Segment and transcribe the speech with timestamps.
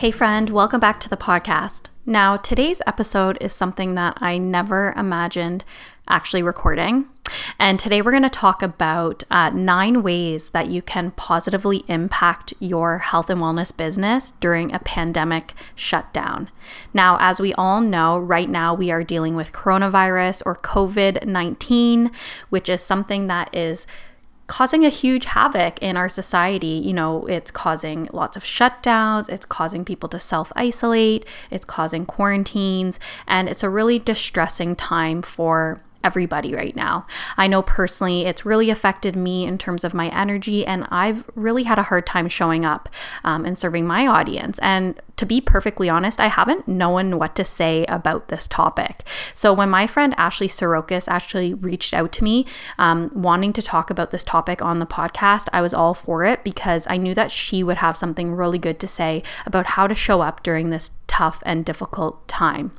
[0.00, 1.88] Hey, friend, welcome back to the podcast.
[2.06, 5.62] Now, today's episode is something that I never imagined
[6.08, 7.04] actually recording.
[7.58, 12.54] And today we're going to talk about uh, nine ways that you can positively impact
[12.60, 16.50] your health and wellness business during a pandemic shutdown.
[16.94, 22.10] Now, as we all know, right now we are dealing with coronavirus or COVID 19,
[22.48, 23.86] which is something that is
[24.50, 26.82] causing a huge havoc in our society.
[26.84, 32.04] You know, it's causing lots of shutdowns, it's causing people to self isolate, it's causing
[32.04, 32.98] quarantines,
[33.28, 37.06] and it's a really distressing time for everybody right now.
[37.36, 41.64] I know personally it's really affected me in terms of my energy, and I've really
[41.64, 42.88] had a hard time showing up
[43.24, 44.58] um, and serving my audience.
[44.60, 49.06] And to be perfectly honest, I haven't known what to say about this topic.
[49.34, 52.46] So when my friend Ashley Sorokas actually reached out to me
[52.78, 56.42] um, wanting to talk about this topic on the podcast, I was all for it
[56.42, 59.94] because I knew that she would have something really good to say about how to
[59.94, 62.72] show up during this tough and difficult time.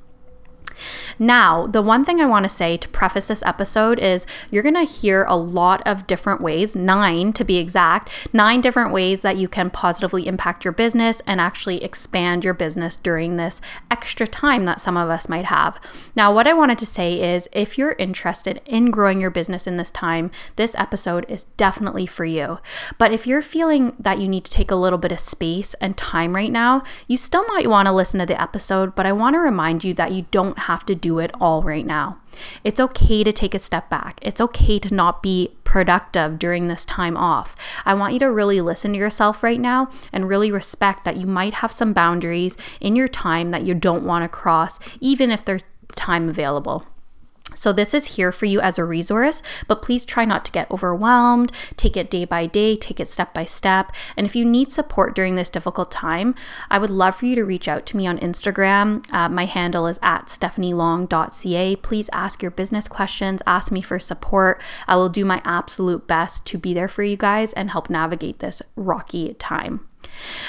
[1.19, 4.75] Now, the one thing I want to say to preface this episode is you're going
[4.75, 9.37] to hear a lot of different ways, nine to be exact, nine different ways that
[9.37, 14.65] you can positively impact your business and actually expand your business during this extra time
[14.65, 15.79] that some of us might have.
[16.15, 19.77] Now, what I wanted to say is if you're interested in growing your business in
[19.77, 22.59] this time, this episode is definitely for you.
[22.97, 25.97] But if you're feeling that you need to take a little bit of space and
[25.97, 29.35] time right now, you still might want to listen to the episode, but I want
[29.35, 32.17] to remind you that you don't have to do it all right now.
[32.63, 34.19] It's okay to take a step back.
[34.21, 37.55] It's okay to not be productive during this time off.
[37.85, 41.25] I want you to really listen to yourself right now and really respect that you
[41.25, 45.43] might have some boundaries in your time that you don't want to cross, even if
[45.43, 45.63] there's
[45.95, 46.85] time available.
[47.53, 50.69] So, this is here for you as a resource, but please try not to get
[50.71, 51.51] overwhelmed.
[51.75, 53.91] Take it day by day, take it step by step.
[54.15, 56.35] And if you need support during this difficult time,
[56.69, 59.05] I would love for you to reach out to me on Instagram.
[59.11, 61.75] Uh, my handle is at stephanielong.ca.
[61.77, 64.61] Please ask your business questions, ask me for support.
[64.87, 68.39] I will do my absolute best to be there for you guys and help navigate
[68.39, 69.90] this rocky time.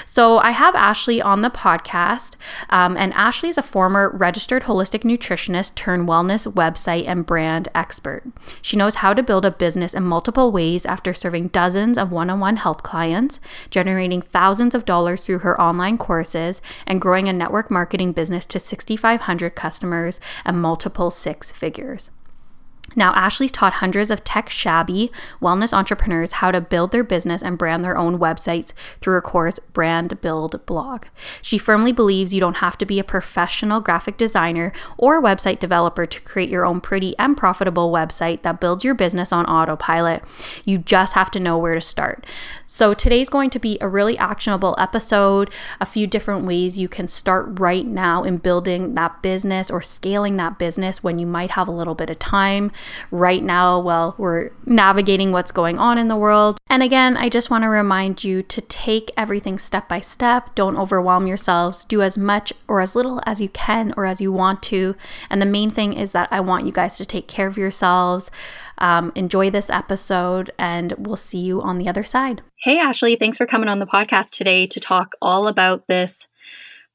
[0.04, 2.36] So I have Ashley on the podcast,
[2.70, 8.24] um, and Ashley is a former registered holistic nutritionist turned wellness website and brand expert.
[8.60, 12.30] She knows how to build a business in multiple ways after serving dozens of one
[12.30, 13.40] on one health clients,
[13.70, 18.60] generating thousands of dollars through her online courses, and growing a network marketing business to
[18.60, 22.10] 6,500 customers and multiple six figures.
[22.94, 25.10] Now, Ashley's taught hundreds of tech shabby
[25.40, 29.58] wellness entrepreneurs how to build their business and brand their own websites through her course,
[29.72, 31.06] Brand Build Blog.
[31.40, 36.06] She firmly believes you don't have to be a professional graphic designer or website developer
[36.06, 40.22] to create your own pretty and profitable website that builds your business on autopilot.
[40.64, 42.26] You just have to know where to start.
[42.66, 45.50] So, today's going to be a really actionable episode,
[45.80, 50.36] a few different ways you can start right now in building that business or scaling
[50.36, 52.71] that business when you might have a little bit of time
[53.10, 56.58] right now while we're navigating what's going on in the world.
[56.68, 60.54] And again, I just want to remind you to take everything step by step.
[60.54, 61.84] Don't overwhelm yourselves.
[61.84, 64.96] Do as much or as little as you can or as you want to.
[65.30, 68.30] And the main thing is that I want you guys to take care of yourselves.
[68.78, 72.42] Um, enjoy this episode, and we'll see you on the other side.
[72.64, 76.26] Hey, Ashley, thanks for coming on the podcast today to talk all about this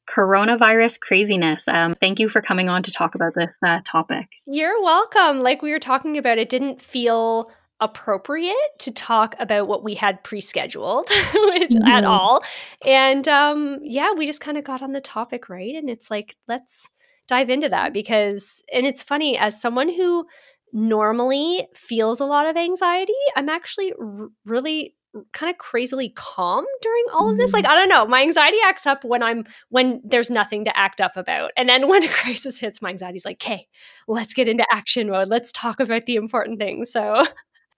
[0.08, 1.68] coronavirus craziness.
[1.68, 4.28] Um, thank you for coming on to talk about this uh, topic.
[4.46, 5.40] You're welcome.
[5.40, 10.24] Like we were talking about, it didn't feel appropriate to talk about what we had
[10.24, 11.84] pre-scheduled mm-hmm.
[11.84, 12.42] at all
[12.84, 16.36] and um yeah we just kind of got on the topic right and it's like
[16.48, 16.90] let's
[17.28, 20.26] dive into that because and it's funny as someone who
[20.74, 24.96] normally feels a lot of anxiety i'm actually r- really
[25.34, 27.54] kind of crazily calm during all of this.
[27.54, 27.74] Like, mm-hmm.
[27.74, 31.18] I don't know, my anxiety acts up when I'm when there's nothing to act up
[31.18, 31.52] about.
[31.58, 33.68] And then when a crisis hits, my anxiety's like, okay,
[34.08, 35.28] let's get into action mode.
[35.28, 36.92] Let's talk about the important things.
[36.92, 37.26] So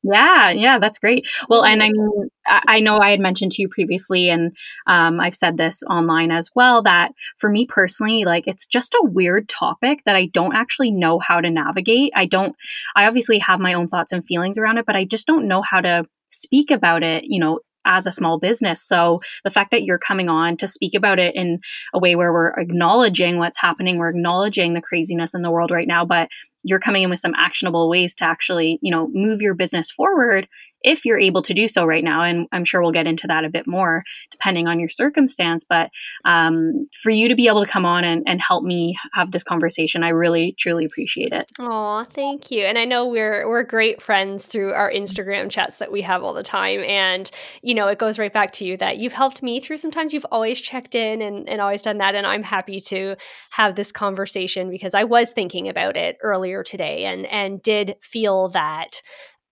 [0.02, 1.28] yeah, yeah, that's great.
[1.50, 4.56] Well, and I mean, I know I had mentioned to you previously, and
[4.88, 9.06] um, I've said this online as well, that for me personally, like it's just a
[9.06, 12.14] weird topic that I don't actually know how to navigate.
[12.16, 12.56] I don't,
[12.96, 15.62] I obviously have my own thoughts and feelings around it, but I just don't know
[15.62, 18.86] how to speak about it, you know, as a small business.
[18.86, 21.60] So the fact that you're coming on to speak about it in
[21.94, 25.88] a way where we're acknowledging what's happening, we're acknowledging the craziness in the world right
[25.88, 26.28] now, but
[26.64, 30.48] you're coming in with some actionable ways to actually, you know, move your business forward
[30.82, 32.24] if you're able to do so right now.
[32.24, 35.66] And I'm sure we'll get into that a bit more depending on your circumstance.
[35.68, 35.90] But
[36.26, 39.44] um, for you to be able to come on and, and help me have this
[39.44, 41.50] conversation, I really, truly appreciate it.
[41.60, 42.64] Oh, thank you.
[42.64, 46.34] And I know we're we're great friends through our Instagram chats that we have all
[46.34, 46.82] the time.
[46.82, 47.30] And,
[47.62, 50.26] you know, it goes right back to you that you've helped me through sometimes you've
[50.32, 52.16] always checked in and, and always done that.
[52.16, 53.16] And I'm happy to
[53.52, 58.50] have this conversation because I was thinking about it earlier today and and did feel
[58.50, 59.02] that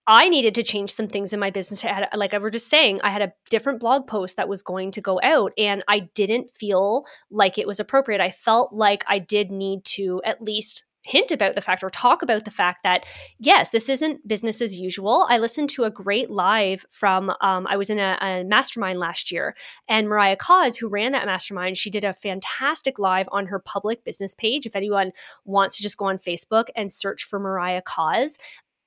[0.07, 1.83] I needed to change some things in my business.
[1.83, 4.61] I had, like I were just saying, I had a different blog post that was
[4.61, 8.21] going to go out, and I didn't feel like it was appropriate.
[8.21, 12.21] I felt like I did need to at least hint about the fact or talk
[12.21, 13.05] about the fact that
[13.39, 17.77] yes this isn't business as usual i listened to a great live from um, i
[17.77, 19.55] was in a, a, mastermind last year
[19.87, 24.03] and mariah Coz who ran that mastermind she did a fantastic live on her public
[24.03, 25.11] business page if anyone
[25.45, 28.37] wants to just go on facebook and search for mariah Coz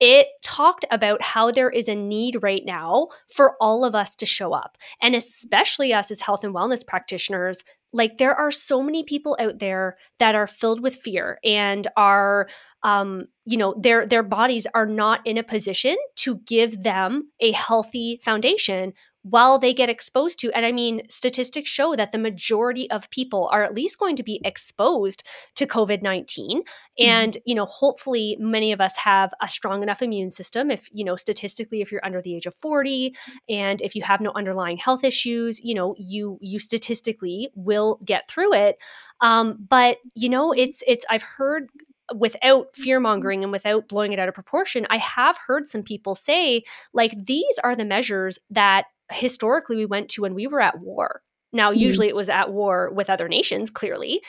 [0.01, 4.25] it talked about how there is a need right now for all of us to
[4.25, 7.59] show up, and especially us as health and wellness practitioners.
[7.93, 12.47] Like, there are so many people out there that are filled with fear and are,
[12.83, 17.51] um, you know, their their bodies are not in a position to give them a
[17.51, 22.89] healthy foundation while they get exposed to and i mean statistics show that the majority
[22.89, 25.23] of people are at least going to be exposed
[25.55, 26.59] to covid-19 mm-hmm.
[26.97, 31.03] and you know hopefully many of us have a strong enough immune system if you
[31.03, 33.15] know statistically if you're under the age of 40
[33.49, 38.27] and if you have no underlying health issues you know you you statistically will get
[38.27, 38.77] through it
[39.21, 41.69] um, but you know it's it's i've heard
[42.15, 46.15] without fear mongering and without blowing it out of proportion, I have heard some people
[46.15, 46.63] say,
[46.93, 51.21] like, these are the measures that historically we went to when we were at war.
[51.53, 51.79] Now, mm-hmm.
[51.79, 54.21] usually it was at war with other nations, clearly.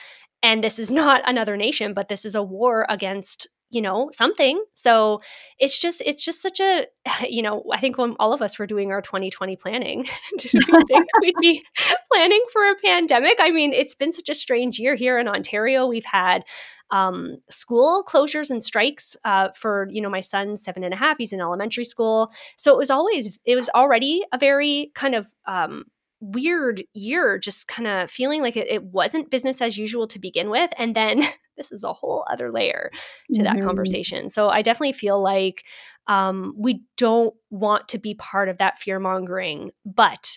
[0.42, 4.62] And this is not another nation, but this is a war against you know something.
[4.74, 5.20] So
[5.58, 6.86] it's just it's just such a
[7.28, 10.04] you know i think when all of us were doing our 2020 planning
[10.38, 11.62] did we think we'd be
[12.12, 13.36] planning for a pandemic?
[13.40, 15.86] I mean it's been such a strange year here in ontario.
[15.86, 16.44] We've had
[16.90, 21.16] um, school closures and strikes uh, for you know my son's seven and a half.
[21.18, 22.30] He's in elementary school.
[22.58, 25.84] So it was always it was already a very kind of um,
[26.22, 30.50] weird year just kind of feeling like it, it, wasn't business as usual to begin
[30.50, 31.20] with and then
[31.56, 32.92] this is a whole other layer
[33.34, 33.56] to mm-hmm.
[33.56, 35.64] that conversation so i definitely feel like
[36.06, 40.36] um, we don't want to be part of that fear mongering but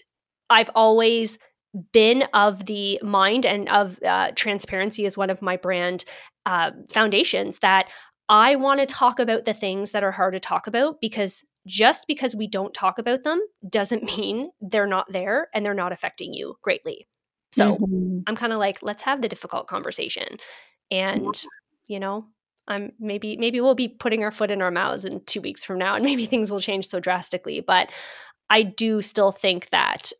[0.49, 1.37] i've always
[1.91, 6.03] been of the mind and of uh, transparency is one of my brand
[6.47, 7.89] uh, foundations that
[8.27, 12.07] I want to talk about the things that are hard to talk about because just
[12.07, 16.33] because we don't talk about them doesn't mean they're not there and they're not affecting
[16.33, 17.07] you greatly.
[17.51, 18.19] So mm-hmm.
[18.27, 20.37] I'm kind of like, let's have the difficult conversation.
[20.91, 21.33] And,
[21.87, 22.25] you know,
[22.67, 25.77] I'm maybe maybe we'll be putting our foot in our mouths in two weeks from
[25.77, 27.61] now and maybe things will change so drastically.
[27.61, 27.91] But
[28.49, 30.11] I do still think that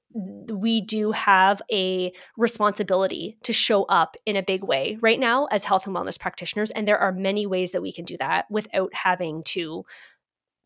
[0.52, 5.66] we do have a responsibility to show up in a big way right now as
[5.66, 6.72] health and wellness practitioners.
[6.72, 9.86] And there are many ways that we can do that without having to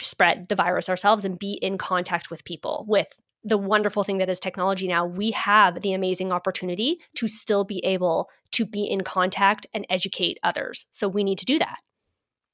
[0.01, 2.85] spread the virus ourselves and be in contact with people.
[2.87, 7.63] With the wonderful thing that is technology now, we have the amazing opportunity to still
[7.63, 10.87] be able to be in contact and educate others.
[10.91, 11.79] So we need to do that.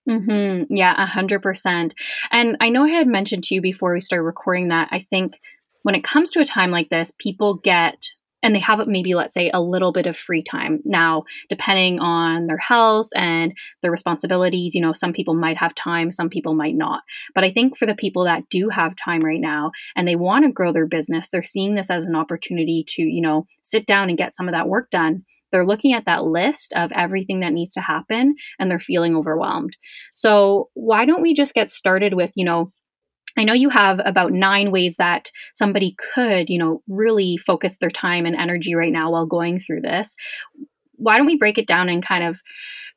[0.07, 0.73] Mm-hmm.
[0.75, 1.95] Yeah, a hundred percent.
[2.31, 5.39] And I know I had mentioned to you before we started recording that I think
[5.81, 7.95] when it comes to a time like this, people get
[8.43, 12.45] and they have maybe let's say a little bit of free time now depending on
[12.45, 16.75] their health and their responsibilities you know some people might have time some people might
[16.75, 17.01] not
[17.33, 20.45] but i think for the people that do have time right now and they want
[20.45, 24.09] to grow their business they're seeing this as an opportunity to you know sit down
[24.09, 25.23] and get some of that work done
[25.55, 29.73] they're looking at that list of everything that needs to happen and they're feeling overwhelmed.
[30.11, 32.73] So, why don't we just get started with, you know,
[33.37, 37.89] I know you have about nine ways that somebody could, you know, really focus their
[37.89, 40.13] time and energy right now while going through this.
[40.97, 42.35] Why don't we break it down and kind of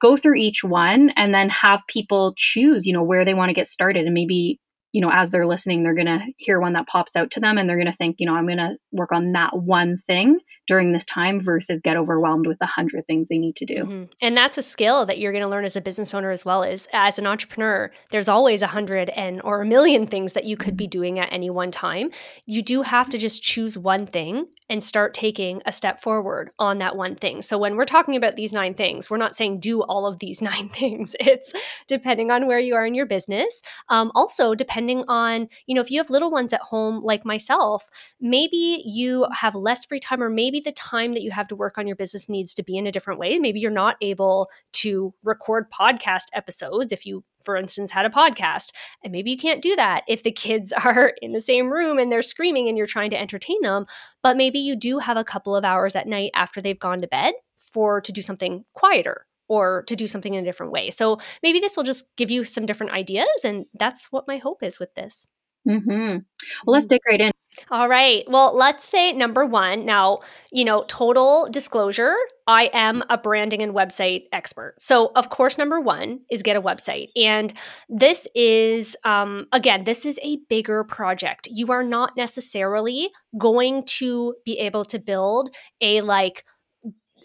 [0.02, 3.54] go through each one and then have people choose, you know, where they want to
[3.54, 4.58] get started and maybe
[4.92, 7.58] you know, as they're listening, they're going to hear one that pops out to them
[7.58, 10.40] and they're going to think, you know, I'm going to work on that one thing
[10.66, 13.84] during this time versus get overwhelmed with a hundred things they need to do.
[13.84, 14.04] Mm-hmm.
[14.22, 16.62] And that's a skill that you're going to learn as a business owner as well
[16.62, 17.90] as as an entrepreneur.
[18.10, 21.32] There's always a hundred and or a million things that you could be doing at
[21.32, 22.10] any one time.
[22.44, 26.76] You do have to just choose one thing and start taking a step forward on
[26.78, 27.40] that one thing.
[27.40, 30.42] So when we're talking about these nine things, we're not saying do all of these
[30.48, 31.16] nine things.
[31.18, 31.52] It's
[31.86, 33.62] depending on where you are in your business.
[33.88, 37.24] Um, also, depending depending on, you know, if you have little ones at home like
[37.24, 37.88] myself,
[38.20, 41.78] maybe you have less free time or maybe the time that you have to work
[41.78, 43.40] on your business needs to be in a different way.
[43.40, 48.72] Maybe you're not able to record podcast episodes if you for instance, had a podcast.
[49.02, 52.12] And maybe you can't do that if the kids are in the same room and
[52.12, 53.86] they're screaming and you're trying to entertain them.
[54.22, 57.08] But maybe you do have a couple of hours at night after they've gone to
[57.08, 60.90] bed for to do something quieter or to do something in a different way.
[60.90, 63.28] So maybe this will just give you some different ideas.
[63.44, 65.26] And that's what my hope is with this.
[65.68, 65.90] Mm-hmm.
[65.90, 66.22] Well,
[66.66, 66.88] let's mm-hmm.
[66.88, 67.32] dig right in.
[67.70, 68.24] All right.
[68.28, 69.84] Well, let's say number one.
[69.84, 70.20] Now,
[70.52, 72.14] you know, total disclosure,
[72.46, 74.76] I am a branding and website expert.
[74.78, 77.08] So, of course, number one is get a website.
[77.16, 77.52] And
[77.88, 81.48] this is, um, again, this is a bigger project.
[81.50, 85.50] You are not necessarily going to be able to build
[85.80, 86.44] a like,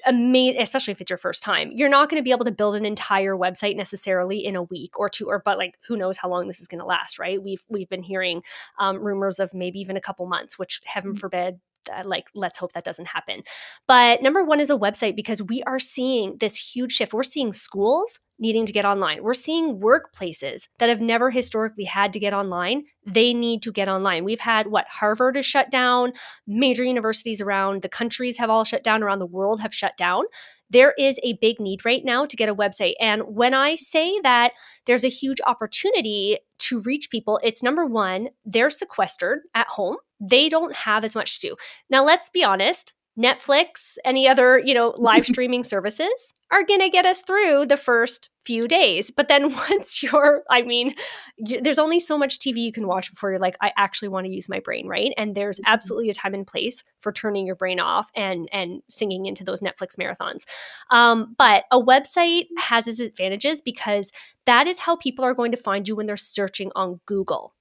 [0.05, 1.71] amazing, especially if it's your first time.
[1.71, 4.99] You're not going to be able to build an entire website necessarily in a week
[4.99, 7.41] or two, or but like who knows how long this is going to last, right?
[7.41, 8.43] We've we've been hearing
[8.79, 11.19] um, rumors of maybe even a couple months, which heaven mm-hmm.
[11.19, 11.59] forbid
[11.91, 13.43] uh, like let's hope that doesn't happen.
[13.87, 17.13] But number one is a website because we are seeing this huge shift.
[17.13, 19.23] We're seeing schools needing to get online.
[19.23, 22.83] We're seeing workplaces that have never historically had to get online.
[23.05, 24.23] They need to get online.
[24.23, 26.13] We've had what harvard is shut down.
[26.47, 29.03] Major universities around the countries have all shut down.
[29.03, 30.25] Around the world have shut down.
[30.69, 32.93] There is a big need right now to get a website.
[32.99, 34.53] And when I say that
[34.85, 39.97] there's a huge opportunity to reach people, it's number one, they're sequestered at home
[40.29, 41.55] they don't have as much to do.
[41.89, 42.93] Now, let's be honest.
[43.17, 47.77] Netflix, any other, you know, live streaming services are going to get us through the
[47.77, 49.11] first few days.
[49.11, 50.95] But then once you're, I mean,
[51.37, 54.25] you, there's only so much TV you can watch before you're like, I actually want
[54.25, 55.13] to use my brain, right?
[55.15, 55.71] And there's mm-hmm.
[55.71, 59.61] absolutely a time and place for turning your brain off and and singing into those
[59.61, 60.43] Netflix marathons.
[60.89, 64.11] Um, but a website has its advantages because
[64.45, 67.53] that is how people are going to find you when they're searching on Google.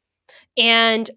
[0.56, 1.10] And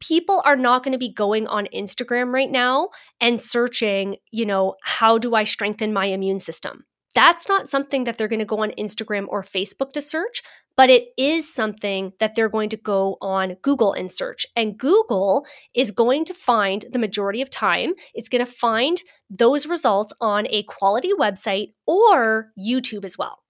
[0.00, 2.90] people are not going to be going on Instagram right now
[3.20, 6.84] and searching, you know, how do I strengthen my immune system?
[7.14, 10.42] That's not something that they're going to go on Instagram or Facebook to search,
[10.76, 14.46] but it is something that they're going to go on Google and search.
[14.56, 19.00] And Google is going to find the majority of time, it's going to find
[19.30, 23.43] those results on a quality website or YouTube as well.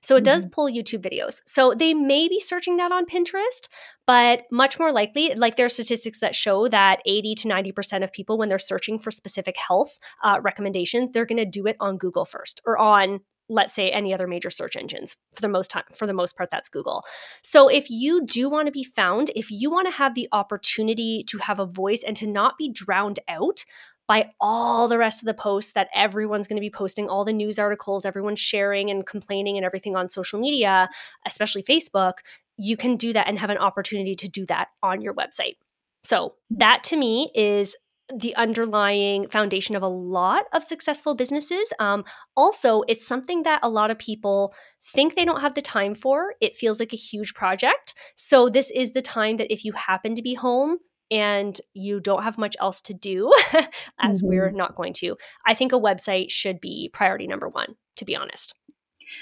[0.00, 0.50] So it does mm-hmm.
[0.50, 1.40] pull YouTube videos.
[1.46, 3.68] So they may be searching that on Pinterest,
[4.06, 8.12] but much more likely, like there are statistics that show that 80 to 90% of
[8.12, 11.98] people, when they're searching for specific health uh, recommendations, they're going to do it on
[11.98, 15.82] Google first or on let's say any other major search engines for the most time
[15.92, 17.04] for the most part that's google
[17.42, 21.24] so if you do want to be found if you want to have the opportunity
[21.26, 23.64] to have a voice and to not be drowned out
[24.10, 27.32] by all the rest of the posts that everyone's going to be posting, all the
[27.32, 30.88] news articles, everyone's sharing and complaining and everything on social media,
[31.24, 32.14] especially Facebook,
[32.56, 35.58] you can do that and have an opportunity to do that on your website.
[36.02, 37.76] So, that to me is
[38.12, 41.72] the underlying foundation of a lot of successful businesses.
[41.78, 42.02] Um,
[42.36, 44.52] also, it's something that a lot of people
[44.92, 46.34] think they don't have the time for.
[46.40, 47.94] It feels like a huge project.
[48.16, 50.78] So, this is the time that if you happen to be home,
[51.10, 53.32] and you don't have much else to do,
[53.98, 54.28] as mm-hmm.
[54.28, 58.16] we're not going to, I think a website should be priority number one, to be
[58.16, 58.54] honest.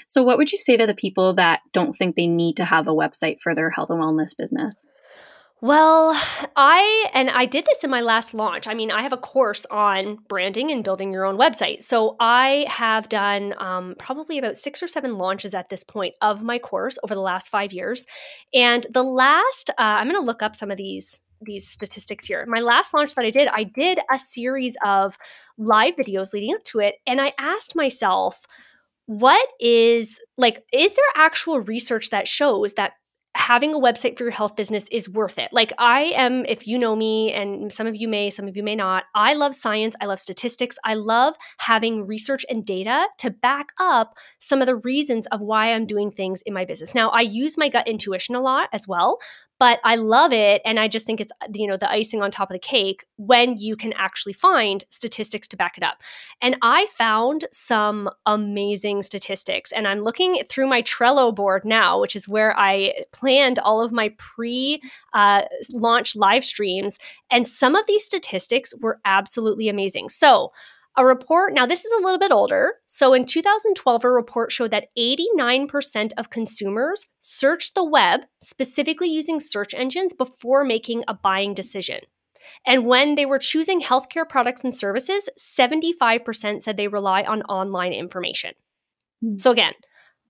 [0.07, 2.87] So, what would you say to the people that don't think they need to have
[2.87, 4.85] a website for their health and wellness business?
[5.61, 6.17] Well,
[6.55, 8.65] I and I did this in my last launch.
[8.65, 11.83] I mean, I have a course on branding and building your own website.
[11.83, 16.43] So I have done um, probably about six or seven launches at this point of
[16.43, 18.05] my course over the last five years.
[18.53, 22.45] And the last, uh, I'm going to look up some of these these statistics here.
[22.47, 25.17] My last launch that I did, I did a series of
[25.57, 28.45] live videos leading up to it, and I asked myself,
[29.05, 32.93] what is like, is there actual research that shows that
[33.35, 35.49] having a website for your health business is worth it.
[35.53, 38.63] Like I am, if you know me, and some of you may, some of you
[38.63, 39.95] may not, I love science.
[40.01, 40.77] I love statistics.
[40.83, 45.73] I love having research and data to back up some of the reasons of why
[45.73, 46.95] I'm doing things in my business.
[46.95, 49.19] Now, I use my gut intuition a lot as well,
[49.59, 50.61] but I love it.
[50.63, 53.57] And I just think it's, you know, the icing on top of the cake when
[53.57, 56.01] you can actually find statistics to back it up.
[56.41, 59.71] And I found some amazing statistics.
[59.73, 63.91] And I'm looking through my Trello board now, which is where I planned all of
[63.91, 64.81] my pre
[65.13, 66.97] uh, launch live streams.
[67.29, 70.09] And some of these statistics were absolutely amazing.
[70.09, 70.51] So,
[70.99, 72.73] a report, now this is a little bit older.
[72.85, 79.39] So in 2012, a report showed that 89% of consumers searched the web, specifically using
[79.39, 82.01] search engines, before making a buying decision.
[82.67, 87.93] And when they were choosing healthcare products and services, 75% said they rely on online
[87.93, 88.51] information.
[89.23, 89.37] Mm-hmm.
[89.37, 89.73] So again,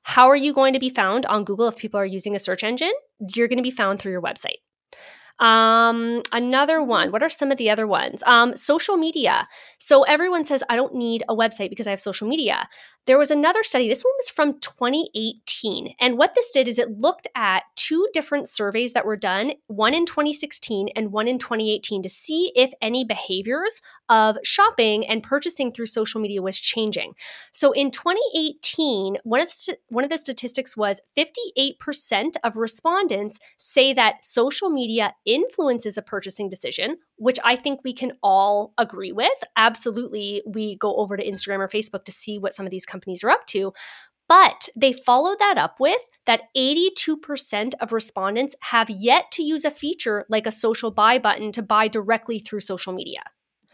[0.04, 2.64] How are you going to be found on Google if people are using a search
[2.64, 2.94] engine?
[3.36, 4.60] You're going to be found through your website.
[5.40, 7.12] Um, another one.
[7.12, 8.22] What are some of the other ones?
[8.26, 9.48] Um, social media.
[9.78, 12.68] So everyone says, I don't need a website because I have social media.
[13.06, 15.96] There was another study, this one was from 2018.
[16.00, 19.96] And what this did is it looked at two different surveys that were done, one
[19.96, 25.72] in 2016 and one in 2018, to see if any behaviors of shopping and purchasing
[25.72, 27.14] through social media was changing.
[27.52, 33.40] So in 2018, one of the, st- one of the statistics was 58% of respondents
[33.58, 39.12] say that social media influences a purchasing decision, which I think we can all agree
[39.12, 39.44] with.
[39.56, 43.24] Absolutely, we go over to Instagram or Facebook to see what some of these companies
[43.24, 43.74] are up to.
[44.28, 49.72] But they followed that up with that 82% of respondents have yet to use a
[49.72, 53.24] feature like a social buy button to buy directly through social media.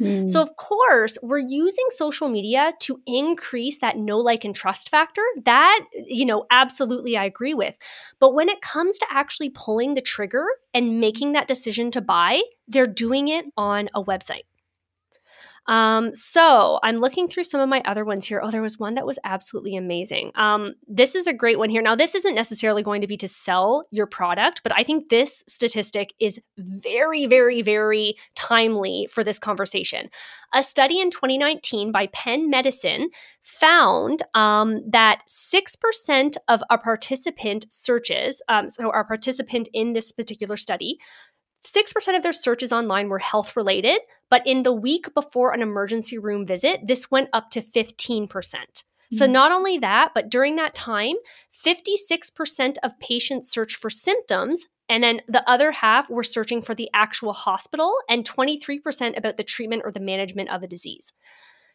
[0.02, 0.30] Mm.
[0.30, 5.24] So, of course, we're using social media to increase that know, like, and trust factor.
[5.46, 7.78] That, you know, absolutely I agree with.
[8.20, 12.42] But when it comes to actually pulling the trigger and making that decision to buy,
[12.68, 14.44] they're doing it on a website.
[15.68, 18.42] Um, so I'm looking through some of my other ones here.
[18.44, 20.32] Oh, there was one that was absolutely amazing.
[20.36, 21.82] Um, this is a great one here.
[21.82, 25.44] Now, this isn't necessarily going to be to sell your product, but I think this
[25.48, 30.10] statistic is very, very, very timely for this conversation.
[30.54, 33.10] A study in 2019 by Penn Medicine
[33.42, 40.58] found um, that 6% of a participant searches, um, so our participant in this particular
[40.58, 40.98] study,
[41.66, 46.18] 6% of their searches online were health related, but in the week before an emergency
[46.18, 48.28] room visit, this went up to 15%.
[48.30, 49.18] Mm-hmm.
[49.18, 51.16] So, not only that, but during that time,
[51.54, 56.90] 56% of patients searched for symptoms, and then the other half were searching for the
[56.94, 61.14] actual hospital, and 23% about the treatment or the management of a disease.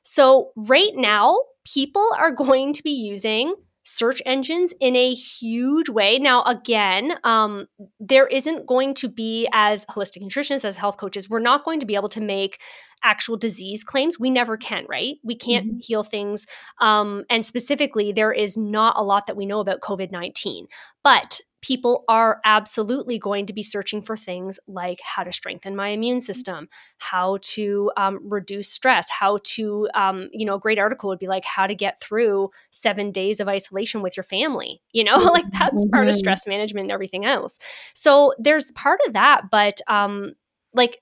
[0.02, 6.18] So, right now, people are going to be using search engines in a huge way.
[6.18, 7.66] Now, again, um,
[7.99, 11.86] there isn't going to be, as holistic nutritionists, as health coaches, we're not going to
[11.86, 12.60] be able to make
[13.02, 14.19] actual disease claims.
[14.19, 15.16] We never can, right?
[15.25, 15.78] We can't mm-hmm.
[15.80, 16.47] heal things.
[16.80, 20.66] Um, and specifically, there is not a lot that we know about COVID 19.
[21.02, 25.88] But people are absolutely going to be searching for things like how to strengthen my
[25.88, 26.25] immune mm-hmm.
[26.25, 26.68] system,
[26.99, 31.28] how to um, reduce stress, how to, um, you know, a great article would be
[31.28, 34.80] like how to get through seven days of isolation with your family.
[34.92, 35.90] You know, like that's mm-hmm.
[35.90, 36.18] part of mm-hmm.
[36.18, 37.58] stress management and everything else.
[37.94, 40.34] So there's part of that, but um,
[40.75, 40.99] like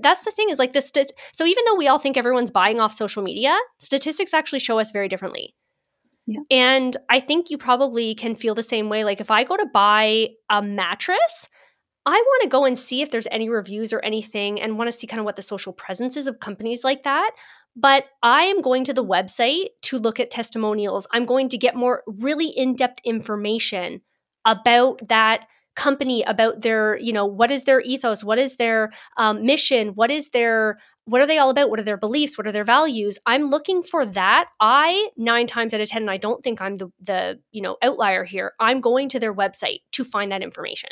[0.00, 2.80] that's the thing is like this st- so even though we all think everyone's buying
[2.80, 5.54] off social media statistics actually show us very differently
[6.26, 6.40] yeah.
[6.50, 9.04] And I think you probably can feel the same way.
[9.04, 11.48] Like if I go to buy a mattress,
[12.04, 14.96] I want to go and see if there's any reviews or anything and want to
[14.96, 17.32] see kind of what the social presence is of companies like that.
[17.74, 21.06] But I am going to the website to look at testimonials.
[21.12, 24.02] I'm going to get more really in depth information
[24.44, 29.44] about that company about their you know what is their ethos what is their um,
[29.44, 31.68] mission what is their what are they all about?
[31.68, 32.38] What are their beliefs?
[32.38, 33.18] What are their values?
[33.26, 34.50] I'm looking for that.
[34.60, 37.76] I nine times out of ten and i don't think i'm the the you know
[37.82, 40.90] outlier here i'm going to their website to find that information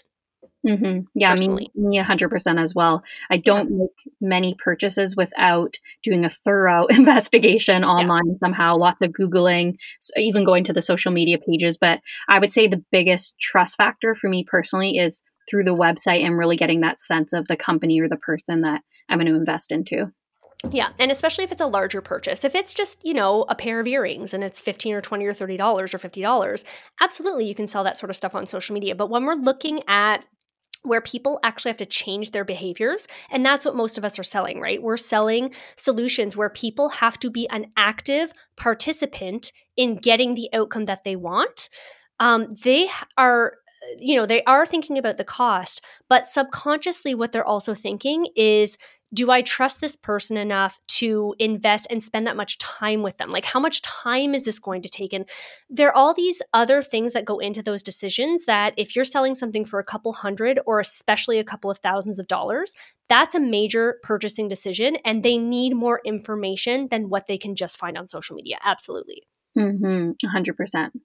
[0.67, 1.01] Mm-hmm.
[1.15, 1.71] Yeah, personally.
[1.75, 3.03] me, me 100% as well.
[3.31, 3.77] I don't yeah.
[3.79, 8.35] make many purchases without doing a thorough investigation online yeah.
[8.41, 9.77] somehow, lots of Googling,
[10.17, 11.79] even going to the social media pages.
[11.79, 16.25] But I would say the biggest trust factor for me personally is through the website
[16.25, 19.39] and really getting that sense of the company or the person that I'm going to
[19.39, 20.13] invest into.
[20.71, 22.45] Yeah, and especially if it's a larger purchase.
[22.45, 25.33] If it's just, you know, a pair of earrings and it's 15 or 20 or
[25.33, 26.65] 30 dollars or 50 dollars,
[27.01, 28.95] absolutely you can sell that sort of stuff on social media.
[28.95, 30.23] But when we're looking at
[30.83, 33.07] where people actually have to change their behaviors.
[33.31, 34.83] And that's what most of us are selling, right?
[34.83, 40.87] We're selling solutions where people have to be an active participant in getting the outcome
[40.87, 41.69] that they want.
[42.19, 43.55] Um, they are
[43.99, 48.77] you know they are thinking about the cost but subconsciously what they're also thinking is
[49.13, 53.31] do I trust this person enough to invest and spend that much time with them?
[53.31, 55.13] Like, how much time is this going to take?
[55.13, 55.29] And
[55.69, 59.35] there are all these other things that go into those decisions that if you're selling
[59.35, 62.75] something for a couple hundred or especially a couple of thousands of dollars,
[63.09, 64.97] that's a major purchasing decision.
[65.05, 68.59] And they need more information than what they can just find on social media.
[68.63, 69.25] Absolutely.
[69.59, 70.57] Mm-hmm, 100%.
[70.57, 71.01] percent mm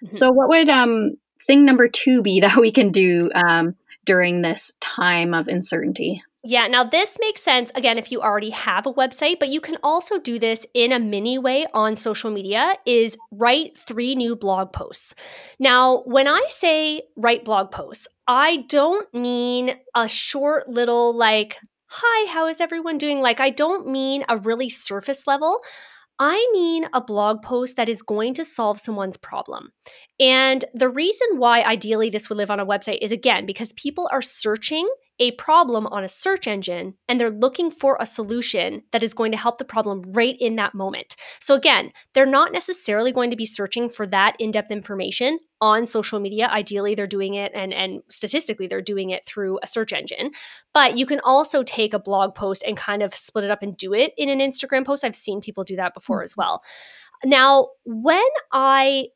[0.00, 1.16] hmm So, what would um,
[1.46, 3.74] thing number two be that we can do um,
[4.06, 6.22] during this time of uncertainty?
[6.44, 9.76] Yeah, now this makes sense again if you already have a website, but you can
[9.82, 14.72] also do this in a mini way on social media is write 3 new blog
[14.72, 15.14] posts.
[15.58, 21.56] Now, when I say write blog posts, I don't mean a short little like
[21.90, 23.20] hi, how is everyone doing?
[23.20, 25.60] Like I don't mean a really surface level.
[26.20, 29.70] I mean a blog post that is going to solve someone's problem.
[30.20, 34.08] And the reason why ideally this would live on a website is again because people
[34.12, 34.88] are searching
[35.20, 39.32] a problem on a search engine and they're looking for a solution that is going
[39.32, 41.16] to help the problem right in that moment.
[41.40, 45.86] So, again, they're not necessarily going to be searching for that in depth information on
[45.86, 46.48] social media.
[46.48, 50.30] Ideally, they're doing it, and, and statistically, they're doing it through a search engine.
[50.72, 53.76] But you can also take a blog post and kind of split it up and
[53.76, 55.04] do it in an Instagram post.
[55.04, 56.24] I've seen people do that before hmm.
[56.24, 56.62] as well.
[57.24, 59.08] Now, when I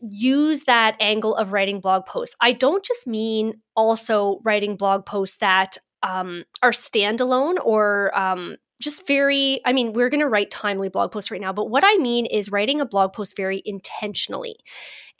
[0.00, 2.36] use that angle of writing blog posts.
[2.40, 9.06] I don't just mean also writing blog posts that um, are standalone or um, just
[9.06, 11.96] very, I mean, we're going to write timely blog posts right now, but what I
[11.96, 14.56] mean is writing a blog post very intentionally.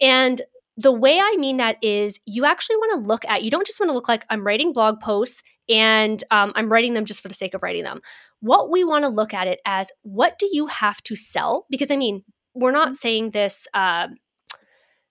[0.01, 0.42] And
[0.77, 3.81] the way I mean that is you actually want to look at, you don't just
[3.81, 7.29] want to look like I'm writing blog posts and um, I'm writing them just for
[7.29, 8.01] the sake of writing them.
[8.40, 11.66] What we want to look at it as what do you have to sell?
[11.71, 12.23] Because I mean,
[12.55, 12.95] we're not mm-hmm.
[12.95, 14.09] saying this uh,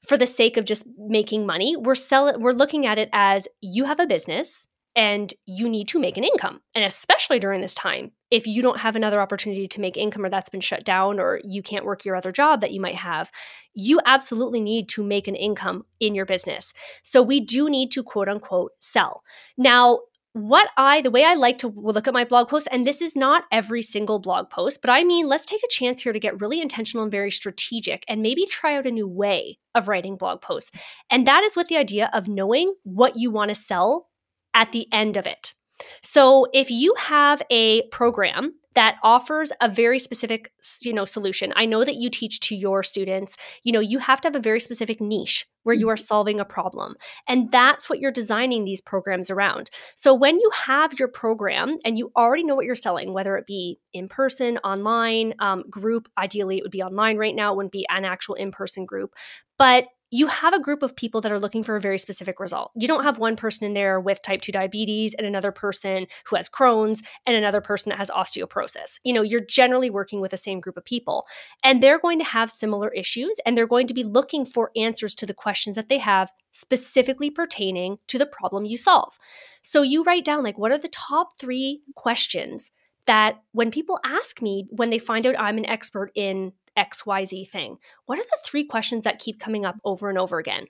[0.07, 1.75] for the sake of just making money.
[1.75, 5.99] We're selling we're looking at it as you have a business and you need to
[5.99, 6.61] make an income.
[6.73, 10.29] And especially during this time, if you don't have another opportunity to make income or
[10.29, 13.29] that's been shut down or you can't work your other job that you might have,
[13.73, 16.73] you absolutely need to make an income in your business.
[17.03, 19.23] So we do need to quote unquote sell.
[19.57, 19.99] Now,
[20.35, 23.15] what I, the way I like to look at my blog posts, and this is
[23.15, 26.41] not every single blog post, but I mean, let's take a chance here to get
[26.41, 30.41] really intentional and very strategic and maybe try out a new way of writing blog
[30.41, 30.71] posts.
[31.09, 34.09] And that is with the idea of knowing what you want to sell
[34.53, 35.53] at the end of it.
[36.01, 40.51] So if you have a program that offers a very specific
[40.83, 41.53] you know solution.
[41.55, 43.35] I know that you teach to your students.
[43.63, 46.03] You know you have to have a very specific niche where you are mm-hmm.
[46.03, 46.93] solving a problem
[47.27, 49.71] and that's what you're designing these programs around.
[49.95, 53.47] So when you have your program and you already know what you're selling whether it
[53.47, 57.71] be in person online um, group ideally it would be online right now it wouldn't
[57.71, 59.15] be an actual in-person group
[59.57, 59.85] but
[60.15, 62.71] you have a group of people that are looking for a very specific result.
[62.73, 66.37] You don't have one person in there with type 2 diabetes and another person who
[66.37, 68.97] has Crohn's and another person that has osteoporosis.
[69.03, 71.25] You know, you're generally working with the same group of people
[71.65, 75.15] and they're going to have similar issues and they're going to be looking for answers
[75.15, 79.17] to the questions that they have specifically pertaining to the problem you solve.
[79.61, 82.71] So you write down like what are the top 3 questions
[83.05, 87.77] that when people ask me when they find out I'm an expert in XYZ thing?
[88.05, 90.65] What are the three questions that keep coming up over and over again?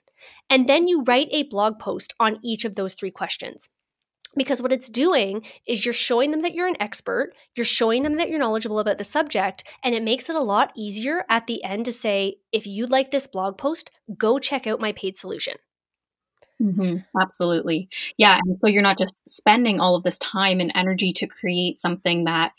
[0.48, 3.68] And then you write a blog post on each of those three questions.
[4.36, 8.16] Because what it's doing is you're showing them that you're an expert, you're showing them
[8.16, 11.64] that you're knowledgeable about the subject, and it makes it a lot easier at the
[11.64, 15.54] end to say, if you like this blog post, go check out my paid solution.
[16.60, 17.88] Mm-hmm, absolutely.
[18.16, 18.38] Yeah.
[18.44, 22.24] And so you're not just spending all of this time and energy to create something
[22.24, 22.52] that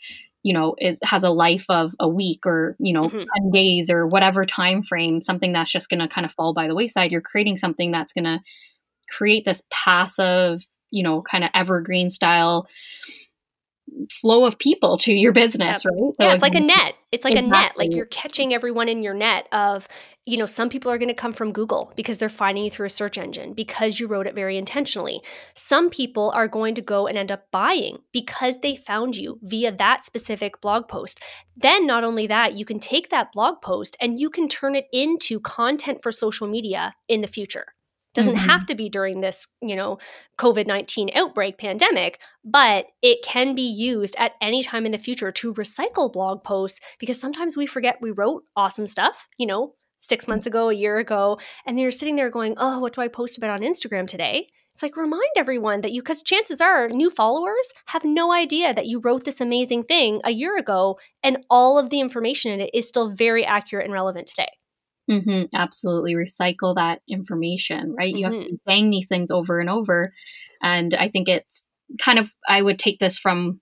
[0.48, 3.24] you know it has a life of a week or you know mm-hmm.
[3.42, 6.66] 10 days or whatever time frame something that's just going to kind of fall by
[6.66, 8.40] the wayside you're creating something that's going to
[9.14, 12.66] create this passive you know kind of evergreen style
[14.20, 15.92] flow of people to your business, yep.
[15.92, 16.12] right?
[16.16, 16.94] So yeah, it's like a net.
[17.12, 17.48] It's like exactly.
[17.48, 17.72] a net.
[17.78, 19.88] Like you're catching everyone in your net of,
[20.24, 22.86] you know, some people are going to come from Google because they're finding you through
[22.86, 25.22] a search engine because you wrote it very intentionally.
[25.54, 29.72] Some people are going to go and end up buying because they found you via
[29.72, 31.20] that specific blog post.
[31.56, 34.86] Then not only that, you can take that blog post and you can turn it
[34.92, 37.66] into content for social media in the future
[38.18, 38.48] doesn't mm-hmm.
[38.48, 39.98] have to be during this you know
[40.38, 45.54] covid-19 outbreak pandemic but it can be used at any time in the future to
[45.54, 50.46] recycle blog posts because sometimes we forget we wrote awesome stuff you know six months
[50.46, 53.50] ago a year ago and you're sitting there going oh what do i post about
[53.50, 54.48] on instagram today?
[54.78, 58.86] It's like remind everyone that you because chances are new followers have no idea that
[58.86, 62.70] you wrote this amazing thing a year ago and all of the information in it
[62.72, 64.46] is still very accurate and relevant today
[65.08, 66.14] Mm-hmm, absolutely.
[66.14, 68.12] Recycle that information, right?
[68.12, 68.18] Mm-hmm.
[68.18, 68.54] You have to mm-hmm.
[68.66, 70.12] bang these things over and over.
[70.62, 71.64] And I think it's
[72.00, 73.60] kind of, I would take this from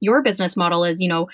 [0.00, 1.28] your business model is, you know,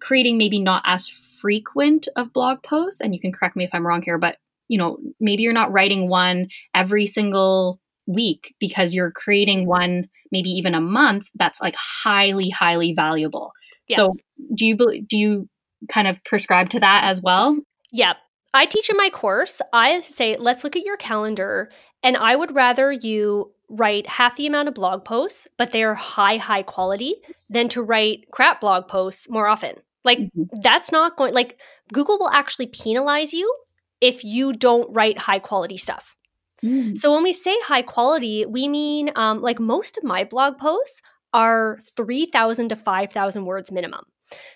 [0.00, 3.00] creating maybe not as frequent of blog posts.
[3.00, 4.36] And you can correct me if I'm wrong here, but,
[4.68, 10.50] you know, maybe you're not writing one every single week because you're creating one maybe
[10.50, 13.52] even a month that's like highly, highly valuable.
[13.88, 13.96] Yeah.
[13.96, 14.14] So
[14.54, 15.48] do you, do you
[15.90, 17.58] kind of prescribe to that as well?
[17.92, 18.14] Yeah,
[18.52, 21.70] I teach in my course, I say, let's look at your calendar.
[22.02, 26.38] And I would rather you write half the amount of blog posts, but they're high,
[26.38, 27.14] high quality,
[27.48, 29.76] than to write crap blog posts more often.
[30.04, 30.42] Like, mm-hmm.
[30.62, 31.60] that's not going, like,
[31.92, 33.54] Google will actually penalize you
[34.00, 36.16] if you don't write high quality stuff.
[36.64, 36.96] Mm.
[36.96, 41.00] So when we say high quality, we mean um, like most of my blog posts
[41.32, 44.04] are 3,000 to 5,000 words minimum.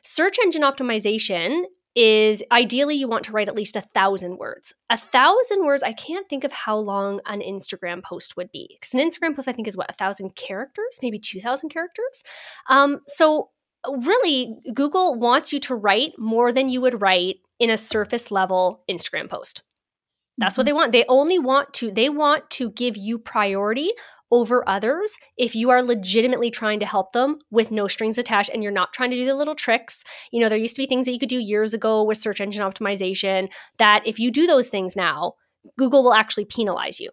[0.03, 4.75] Search engine optimization is ideally you want to write at least a thousand words.
[4.91, 8.77] A thousand words, I can't think of how long an Instagram post would be.
[8.81, 12.23] Because an Instagram post, I think, is what, a thousand characters, maybe 2,000 characters?
[12.69, 13.51] Um, so,
[13.87, 18.83] really, Google wants you to write more than you would write in a surface level
[18.91, 19.63] Instagram post.
[20.39, 20.61] That's mm-hmm.
[20.61, 20.93] what they want.
[20.93, 23.93] They only want to, they want to give you priority
[24.31, 28.63] over others if you are legitimately trying to help them with no strings attached and
[28.63, 30.03] you're not trying to do the little tricks.
[30.33, 32.41] You know, there used to be things that you could do years ago with search
[32.41, 35.35] engine optimization that if you do those things now,
[35.79, 37.11] Google will actually penalize you.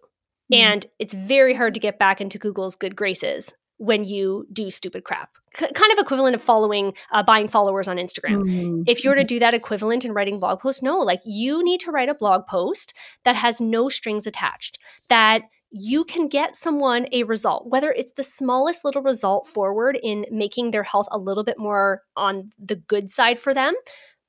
[0.52, 0.54] Mm-hmm.
[0.54, 5.02] And it's very hard to get back into Google's good graces when you do stupid
[5.02, 5.30] crap.
[5.56, 8.42] C- kind of equivalent of following, uh, buying followers on Instagram.
[8.42, 8.82] Mm-hmm.
[8.86, 11.80] If you were to do that equivalent in writing blog posts, no, like you need
[11.80, 12.94] to write a blog post
[13.24, 15.42] that has no strings attached, that
[15.72, 20.70] you can get someone a result, whether it's the smallest little result forward in making
[20.70, 23.74] their health a little bit more on the good side for them.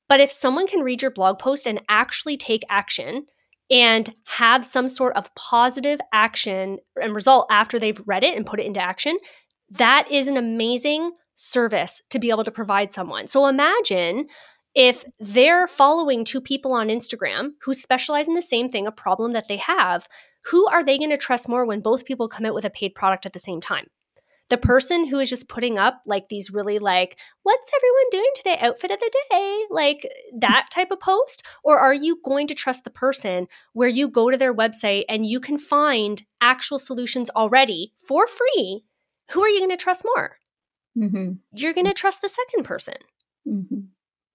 [0.08, 3.26] But if someone can read your blog post and actually take action
[3.70, 8.60] and have some sort of positive action and result after they've read it and put
[8.60, 9.18] it into action,
[9.70, 13.26] that is an amazing service to be able to provide someone.
[13.26, 14.26] So imagine
[14.74, 19.32] if they're following two people on Instagram who specialize in the same thing, a problem
[19.32, 20.08] that they have,
[20.46, 22.94] who are they going to trust more when both people come out with a paid
[22.94, 23.86] product at the same time?
[24.50, 28.58] The person who is just putting up like these really like, what's everyone doing today?
[28.60, 30.06] Outfit of the day, like
[30.38, 31.42] that type of post?
[31.62, 35.24] Or are you going to trust the person where you go to their website and
[35.24, 38.84] you can find actual solutions already for free?
[39.30, 40.36] Who are you going to trust more?
[40.96, 41.32] Mm-hmm.
[41.52, 42.96] You're going to trust the second person.
[43.48, 43.80] Mm-hmm.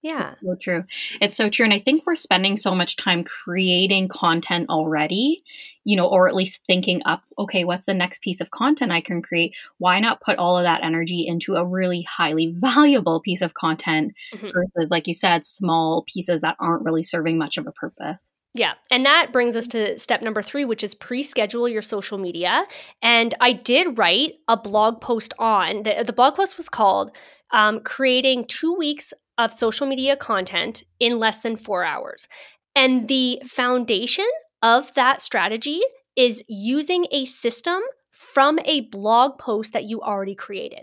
[0.01, 0.31] Yeah.
[0.31, 0.83] It's so true.
[1.19, 1.65] It's so true.
[1.65, 5.43] And I think we're spending so much time creating content already,
[5.83, 9.01] you know, or at least thinking up, okay, what's the next piece of content I
[9.01, 9.53] can create?
[9.77, 14.13] Why not put all of that energy into a really highly valuable piece of content
[14.33, 14.47] mm-hmm.
[14.47, 18.31] versus, like you said, small pieces that aren't really serving much of a purpose?
[18.55, 18.73] Yeah.
[18.89, 22.63] And that brings us to step number three, which is pre schedule your social media.
[23.01, 27.11] And I did write a blog post on the, the blog post was called
[27.51, 32.27] um, Creating Two Weeks of social media content in less than four hours.
[32.75, 34.27] And the foundation
[34.61, 35.81] of that strategy
[36.15, 37.81] is using a system
[38.11, 40.81] from a blog post that you already created.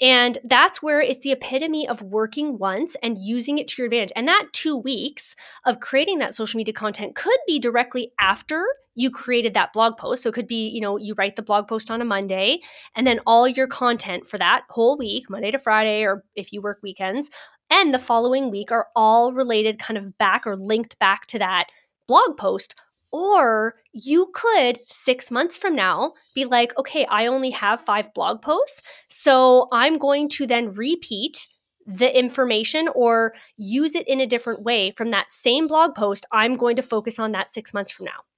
[0.00, 4.12] And that's where it's the epitome of working once and using it to your advantage.
[4.16, 5.36] And that two weeks
[5.66, 8.64] of creating that social media content could be directly after
[9.00, 10.22] you created that blog post.
[10.22, 12.60] So it could be, you know, you write the blog post on a Monday
[12.94, 16.60] and then all your content for that whole week, Monday to Friday, or if you
[16.60, 17.30] work weekends,
[17.70, 21.66] and the following week are all related kind of back or linked back to that
[22.06, 22.74] blog post
[23.12, 28.42] or you could six months from now be like, okay, I only have five blog
[28.42, 28.82] posts.
[29.08, 31.48] So I'm going to then repeat
[31.86, 36.26] the information or use it in a different way from that same blog post.
[36.30, 38.29] I'm going to focus on that six months from now.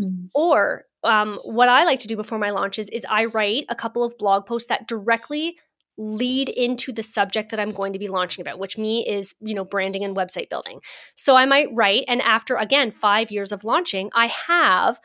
[0.00, 0.26] Mm-hmm.
[0.34, 4.04] Or um, what I like to do before my launches is I write a couple
[4.04, 5.56] of blog posts that directly
[5.96, 9.54] lead into the subject that I'm going to be launching about, which me is, you
[9.54, 10.80] know, branding and website building.
[11.16, 15.00] So I might write, and after again, five years of launching, I have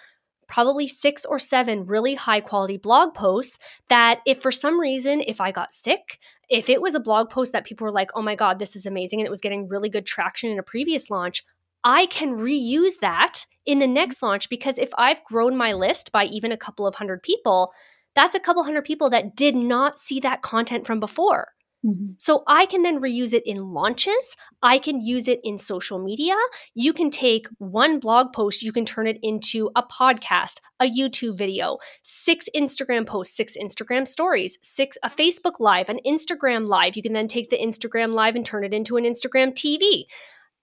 [0.48, 3.58] probably six or seven really high quality blog posts
[3.90, 7.52] that if for some reason if i got sick if it was a blog post
[7.54, 9.90] that people were like oh my god this is amazing and it was getting really
[9.90, 11.44] good traction in a previous launch
[11.84, 16.26] i can reuse that in the next launch because if i've grown my list by
[16.26, 17.74] even a couple of hundred people
[18.16, 21.50] that's a couple hundred people that did not see that content from before.
[21.86, 22.14] Mm-hmm.
[22.18, 24.38] So I can then reuse it in launches.
[24.62, 26.36] I can use it in social media.
[26.74, 31.38] You can take one blog post, you can turn it into a podcast, a YouTube
[31.38, 36.96] video, six Instagram posts, six Instagram stories, six a Facebook live, an Instagram live.
[36.96, 40.06] You can then take the Instagram live and turn it into an Instagram TV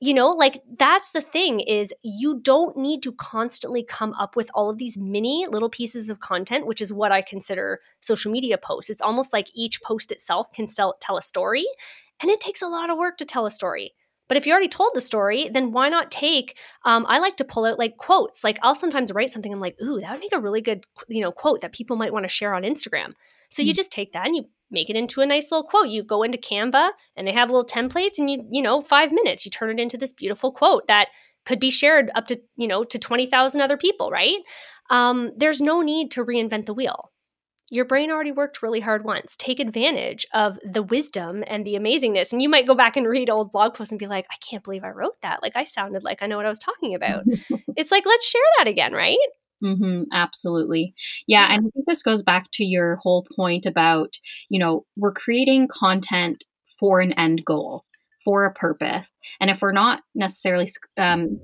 [0.01, 4.51] you know like that's the thing is you don't need to constantly come up with
[4.55, 8.59] all of these mini little pieces of content which is what i consider social media
[8.59, 11.67] posts it's almost like each post itself can tell, tell a story
[12.21, 13.93] and it takes a lot of work to tell a story
[14.31, 16.57] but if you already told the story, then why not take?
[16.85, 18.45] Um, I like to pull out like quotes.
[18.45, 19.53] Like I'll sometimes write something.
[19.53, 22.13] I'm like, ooh, that would make a really good, you know, quote that people might
[22.13, 23.11] want to share on Instagram.
[23.49, 23.67] So mm-hmm.
[23.67, 23.75] you hmm.
[23.75, 25.89] just take that and you make it into a nice little quote.
[25.89, 29.45] You go into Canva and they have little templates and you, you know, five minutes,
[29.45, 31.09] you turn it into this beautiful quote that
[31.45, 34.39] could be shared up to, you know, to 20,000 other people, right?
[34.91, 37.11] Um, there's no need to reinvent the wheel.
[37.73, 39.37] Your brain already worked really hard once.
[39.37, 42.33] Take advantage of the wisdom and the amazingness.
[42.33, 44.65] And you might go back and read old blog posts and be like, I can't
[44.65, 45.41] believe I wrote that.
[45.41, 47.25] Like, I sounded like I know what I was talking about.
[47.77, 49.19] it's like, let's share that again, right?
[49.63, 50.95] Mm-hmm, absolutely.
[51.27, 51.47] Yeah.
[51.53, 54.15] And I think this goes back to your whole point about,
[54.49, 56.45] you know, we're creating content
[56.79, 57.85] for an end goal.
[58.25, 59.11] for a purpose.
[59.41, 61.41] And if we're not necessarily um,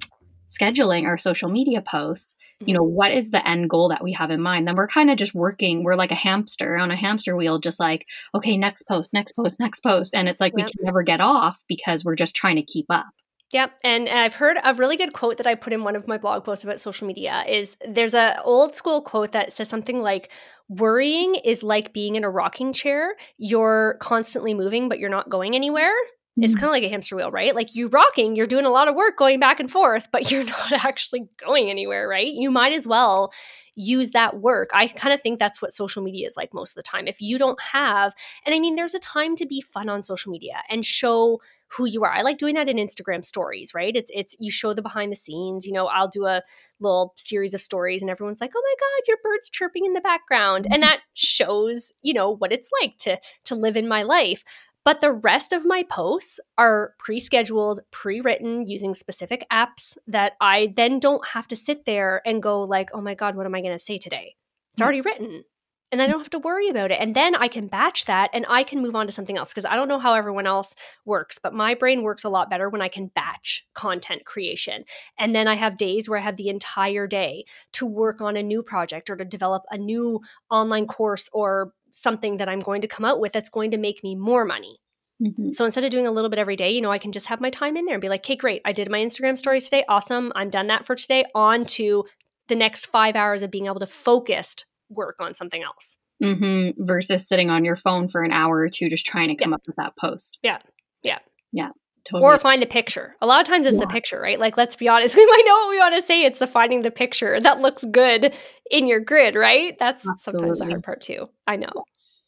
[0.51, 4.31] scheduling our social media posts, you know, what is the end goal that we have
[4.31, 4.67] in mind?
[4.67, 7.79] Then we're kind of just working, we're like a hamster on a hamster wheel, just
[7.79, 10.15] like, okay, next post, next post, next post.
[10.15, 10.67] And it's like yep.
[10.67, 13.07] we can never get off because we're just trying to keep up.
[13.53, 16.19] Yep, and, I've heard a really good quote that I put in one of my
[16.19, 20.31] blog posts about social media is there's a old school quote that says something like
[20.69, 23.15] worrying is like being in a rocking chair.
[23.39, 25.95] You're constantly moving but you're not going anywhere.
[26.39, 26.61] It's mm-hmm.
[26.61, 27.55] kind of like a hamster wheel, right?
[27.55, 30.45] Like you're rocking, you're doing a lot of work going back and forth, but you're
[30.45, 32.27] not actually going anywhere, right?
[32.27, 33.33] You might as well
[33.75, 34.71] use that work.
[34.73, 37.07] I kind of think that's what social media is like most of the time.
[37.07, 40.33] If you don't have, and I mean, there's a time to be fun on social
[40.33, 42.13] media and show who you are.
[42.13, 43.95] I like doing that in Instagram stories, right?
[43.95, 45.67] It's it's you show the behind the scenes.
[45.67, 46.43] You know, I'll do a
[46.81, 50.01] little series of stories and everyone's like, "Oh my god, your bird's chirping in the
[50.01, 50.91] background." And mm-hmm.
[50.91, 54.43] that shows, you know, what it's like to to live in my life.
[54.87, 60.35] But the rest of my posts are pre scheduled, pre written using specific apps that
[60.41, 63.55] I then don't have to sit there and go, like, oh my God, what am
[63.57, 64.37] I going to say today?
[64.75, 64.85] It's mm.
[64.85, 65.43] already written.
[65.91, 67.01] And I don't have to worry about it.
[67.01, 69.51] And then I can batch that and I can move on to something else.
[69.51, 72.69] Because I don't know how everyone else works, but my brain works a lot better
[72.69, 74.85] when I can batch content creation.
[75.19, 78.43] And then I have days where I have the entire day to work on a
[78.43, 82.89] new project or to develop a new online course or something that I'm going to
[82.89, 84.79] come out with that's going to make me more money.
[85.23, 85.53] Mm-hmm.
[85.53, 87.41] So instead of doing a little bit every day, you know, I can just have
[87.41, 88.61] my time in there and be like, okay, great.
[88.67, 89.83] I did my Instagram stories today.
[89.89, 90.31] Awesome.
[90.37, 91.25] I'm done that for today.
[91.35, 92.05] On to
[92.49, 95.97] the next five hours of being able to focused work on something else.
[96.23, 96.85] Mm-hmm.
[96.85, 99.57] Versus sitting on your phone for an hour or two just trying to come yeah.
[99.57, 100.39] up with that post.
[100.43, 100.59] Yeah.
[101.03, 101.19] Yeah.
[101.51, 101.71] Yeah.
[102.11, 102.23] Totally.
[102.23, 103.17] Or find the picture.
[103.21, 103.81] A lot of times it's yeah.
[103.81, 104.39] the picture, right?
[104.39, 106.23] Like, let's be honest, we might know what we want to say.
[106.25, 108.33] It's the finding the picture that looks good
[108.71, 109.77] in your grid, right?
[109.79, 110.49] That's Absolutely.
[110.49, 111.29] sometimes the hard part too.
[111.47, 111.73] I know.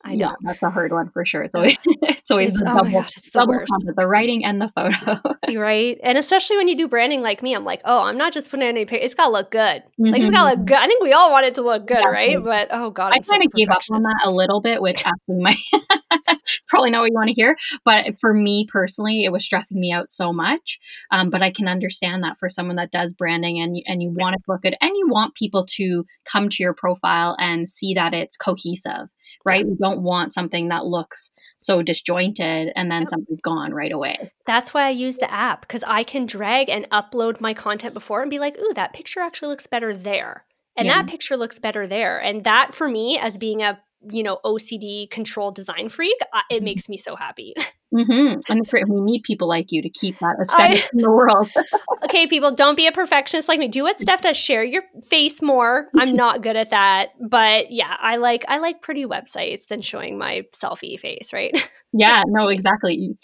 [0.08, 0.26] I know.
[0.28, 1.42] Yeah, that's a hard one for sure.
[1.42, 3.70] It's always it's always it's, the oh God, it's the double worst.
[3.70, 5.20] Content, the writing and the photo.
[5.60, 5.98] right.
[6.02, 8.66] And especially when you do branding like me, I'm like, oh, I'm not just putting
[8.66, 9.04] any picture.
[9.04, 9.82] It's gotta look good.
[9.82, 10.06] Mm-hmm.
[10.06, 10.64] Like it's gotta look mm-hmm.
[10.66, 10.78] good.
[10.78, 12.36] I think we all want it to look good, exactly.
[12.36, 12.44] right?
[12.44, 13.12] But oh God.
[13.12, 15.56] I'm i kind of gave up on that a little bit, which asking my
[16.68, 17.56] probably not what you want to hear.
[17.84, 20.78] But for me personally, it was stressing me out so much.
[21.10, 24.36] Um, but I can understand that for someone that does branding and and you want
[24.36, 27.94] it to look good and you want people to come to your profile and see
[27.94, 29.08] that it's cohesive
[29.48, 29.66] right?
[29.66, 34.30] We don't want something that looks so disjointed and then something's gone right away.
[34.46, 38.22] That's why I use the app because I can drag and upload my content before
[38.22, 40.44] and be like, ooh, that picture actually looks better there.
[40.76, 41.02] And yeah.
[41.02, 42.18] that picture looks better there.
[42.18, 46.64] And that for me, as being a you know OCD control design freak, it mm-hmm.
[46.64, 47.54] makes me so happy.
[47.94, 48.40] Mm-hmm.
[48.48, 51.50] And we need people like you to keep that aesthetic I, in the world.
[52.04, 53.68] okay, people, don't be a perfectionist like me.
[53.68, 54.36] Do what Steph does.
[54.36, 55.88] Share your face more.
[55.96, 60.18] I'm not good at that, but yeah, I like I like pretty websites than showing
[60.18, 61.52] my selfie face, right?
[61.92, 62.94] yeah, no, exactly.
[62.94, 63.14] You,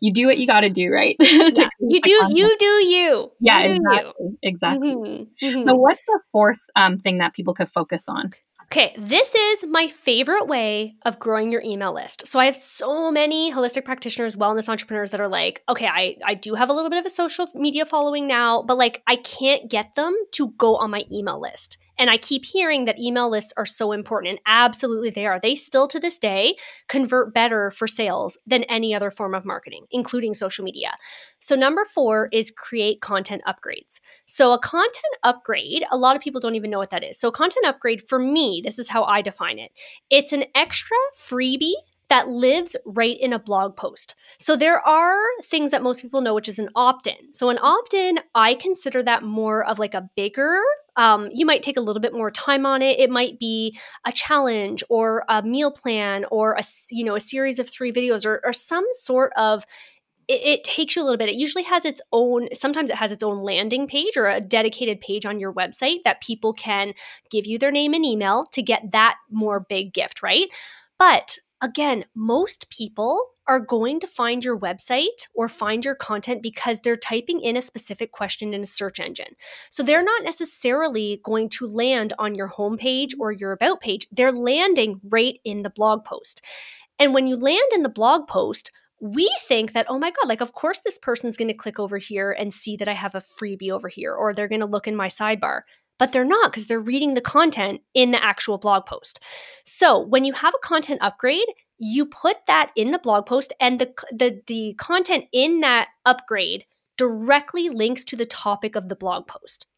[0.00, 1.16] you do what you got to do, right?
[1.20, 1.68] yeah.
[1.80, 3.32] You do you do you.
[3.40, 4.12] Yeah, you exactly.
[4.20, 4.38] You.
[4.42, 4.88] Exactly.
[4.88, 5.46] Mm-hmm.
[5.46, 5.68] Mm-hmm.
[5.68, 8.30] So, what's the fourth um, thing that people could focus on?
[8.72, 12.26] Okay, this is my favorite way of growing your email list.
[12.26, 16.32] So I have so many holistic practitioners, wellness entrepreneurs that are like, okay, I, I
[16.32, 19.70] do have a little bit of a social media following now, but like I can't
[19.70, 21.76] get them to go on my email list.
[22.02, 25.38] And I keep hearing that email lists are so important, and absolutely they are.
[25.38, 26.56] They still to this day
[26.88, 30.96] convert better for sales than any other form of marketing, including social media.
[31.38, 34.00] So, number four is create content upgrades.
[34.26, 37.20] So, a content upgrade, a lot of people don't even know what that is.
[37.20, 39.70] So, content upgrade for me, this is how I define it
[40.10, 41.74] it's an extra freebie
[42.12, 44.14] that lives right in a blog post.
[44.38, 47.32] So there are things that most people know, which is an opt in.
[47.32, 50.60] So, an opt in, I consider that more of like a bigger
[50.96, 53.00] um, you might take a little bit more time on it.
[53.00, 57.58] It might be a challenge or a meal plan or a you know a series
[57.58, 59.64] of three videos or, or some sort of
[60.28, 61.30] it, it, takes you a little bit.
[61.30, 65.00] It usually has its own, sometimes it has its own landing page or a dedicated
[65.00, 66.92] page on your website that people can
[67.30, 70.48] give you their name and email to get that more big gift, right?
[70.98, 76.80] But again, most people are going to find your website or find your content because
[76.80, 79.34] they're typing in a specific question in a search engine.
[79.70, 84.06] So they're not necessarily going to land on your homepage or your about page.
[84.12, 86.42] They're landing right in the blog post.
[86.98, 90.40] And when you land in the blog post, we think that, oh my God, like,
[90.40, 93.20] of course, this person's going to click over here and see that I have a
[93.20, 95.62] freebie over here, or they're going to look in my sidebar
[96.02, 99.20] but they're not because they're reading the content in the actual blog post.
[99.64, 101.46] So when you have a content upgrade,
[101.78, 106.64] you put that in the blog post and the, the, the content in that upgrade
[106.96, 109.68] directly links to the topic of the blog post.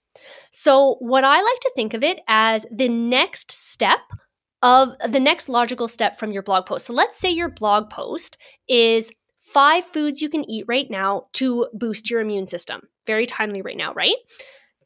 [0.50, 4.00] So, what I like to think of it as the next step
[4.62, 6.86] of the next logical step from your blog post.
[6.86, 11.68] So, let's say your blog post is five foods you can eat right now to
[11.74, 12.88] boost your immune system.
[13.06, 14.16] Very timely right now, right?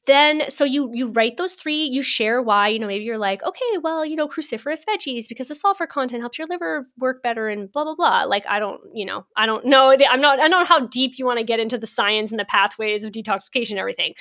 [0.09, 3.42] Then so you you write those three you share why you know maybe you're like
[3.44, 7.48] okay well you know cruciferous veggies because the sulfur content helps your liver work better
[7.48, 10.48] and blah blah blah like i don't you know i don't know i'm not i
[10.48, 13.12] don't know how deep you want to get into the science and the pathways of
[13.12, 14.14] detoxification and everything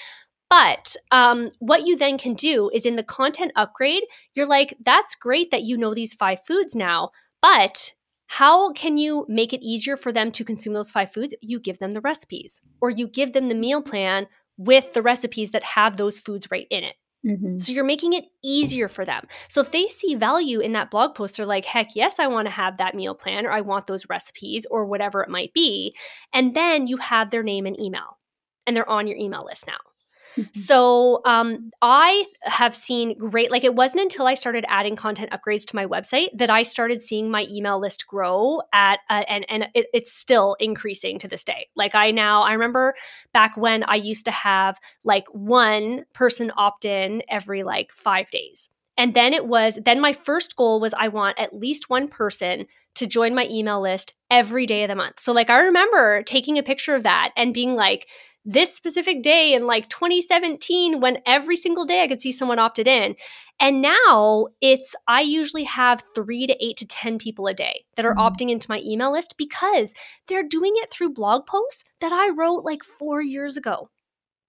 [0.49, 4.03] but um, what you then can do is in the content upgrade
[4.35, 7.09] you're like that's great that you know these five foods now
[7.41, 7.93] but
[8.27, 11.33] how can you make it easier for them to consume those five foods?
[11.41, 14.27] You give them the recipes or you give them the meal plan
[14.57, 16.95] with the recipes that have those foods right in it.
[17.25, 17.57] Mm-hmm.
[17.57, 19.23] So you're making it easier for them.
[19.49, 22.47] So if they see value in that blog post, they're like, heck yes, I want
[22.47, 25.95] to have that meal plan or I want those recipes or whatever it might be.
[26.33, 28.17] And then you have their name and email
[28.65, 29.77] and they're on your email list now.
[30.37, 30.43] Mm-hmm.
[30.53, 35.65] So um, I have seen great, like it wasn't until I started adding content upgrades
[35.67, 39.69] to my website that I started seeing my email list grow at, uh, and, and
[39.73, 41.67] it, it's still increasing to this day.
[41.75, 42.93] Like I now, I remember
[43.33, 48.69] back when I used to have like one person opt in every like five days.
[48.97, 52.65] And then it was, then my first goal was I want at least one person
[52.95, 55.19] to join my email list every day of the month.
[55.19, 58.07] So, like, I remember taking a picture of that and being like,
[58.47, 62.87] this specific day in like 2017 when every single day I could see someone opted
[62.87, 63.15] in.
[63.59, 68.05] And now it's, I usually have three to eight to 10 people a day that
[68.05, 68.21] are mm-hmm.
[68.21, 69.93] opting into my email list because
[70.27, 73.89] they're doing it through blog posts that I wrote like four years ago.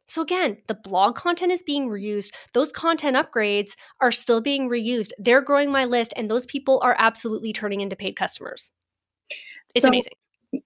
[0.06, 2.32] So again, the blog content is being reused.
[2.54, 5.10] Those content upgrades are still being reused.
[5.18, 8.70] They're growing my list, and those people are absolutely turning into paid customers.
[9.74, 10.14] It's so, amazing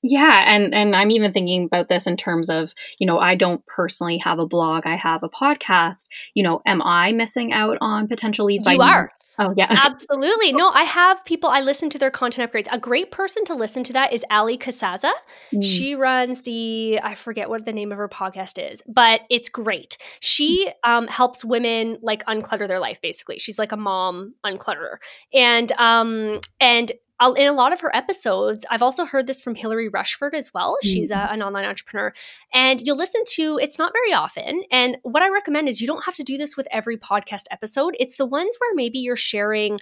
[0.03, 3.65] yeah and and i'm even thinking about this in terms of you know i don't
[3.67, 8.07] personally have a blog i have a podcast you know am i missing out on
[8.07, 9.67] potential leads you are Oh, yeah.
[9.71, 10.53] Absolutely.
[10.53, 12.69] No, I have people, I listen to their content upgrades.
[12.71, 15.13] A great person to listen to that is Allie Casazza.
[15.53, 15.65] Mm.
[15.65, 19.97] She runs the, I forget what the name of her podcast is, but it's great.
[20.21, 23.39] She um, helps women like unclutter their life, basically.
[23.39, 24.97] She's like a mom unclutterer.
[25.33, 26.93] And, um, and
[27.31, 30.77] in a lot of her episodes, I've also heard this from Hilary Rushford as well.
[30.83, 31.29] She's mm-hmm.
[31.29, 32.13] a, an online entrepreneur.
[32.53, 34.63] And you'll listen to, it's not very often.
[34.71, 37.97] And what I recommend is you don't have to do this with every podcast episode.
[38.01, 39.79] It's the ones where maybe you're sharing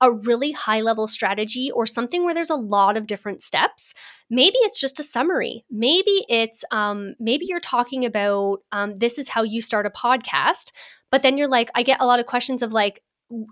[0.00, 3.92] a really high level strategy or something where there's a lot of different steps
[4.30, 9.28] maybe it's just a summary maybe it's um, maybe you're talking about um, this is
[9.28, 10.72] how you start a podcast
[11.10, 13.02] but then you're like i get a lot of questions of like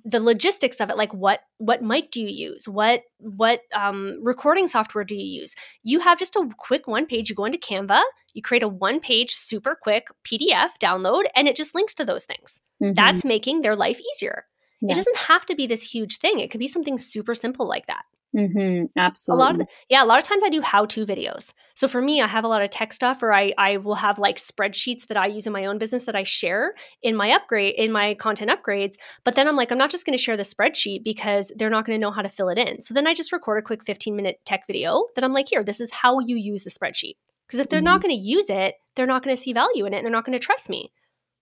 [0.05, 2.69] the logistics of it like what what mic do you use?
[2.69, 5.55] What what um, recording software do you use?
[5.83, 8.03] You have just a quick one page you go into canva
[8.35, 12.25] you create a one page super quick pdf download and it just links to those
[12.25, 12.61] things.
[12.83, 12.95] Mm-hmm.
[12.95, 14.45] that's making their life easier.
[14.81, 14.93] Yeah.
[14.93, 16.39] it doesn't have to be this huge thing.
[16.39, 18.05] It could be something super simple like that
[18.39, 19.43] Mm-hmm, absolutely.
[19.43, 21.53] A lot of the, yeah, a lot of times I do how-to videos.
[21.75, 24.19] So for me, I have a lot of tech stuff, or I I will have
[24.19, 27.75] like spreadsheets that I use in my own business that I share in my upgrade
[27.77, 28.95] in my content upgrades.
[29.25, 31.85] But then I'm like, I'm not just going to share the spreadsheet because they're not
[31.85, 32.81] going to know how to fill it in.
[32.81, 35.65] So then I just record a quick 15 minute tech video that I'm like, here,
[35.65, 37.15] this is how you use the spreadsheet.
[37.47, 37.87] Because if they're mm-hmm.
[37.87, 40.13] not going to use it, they're not going to see value in it, and they're
[40.13, 40.93] not going to trust me.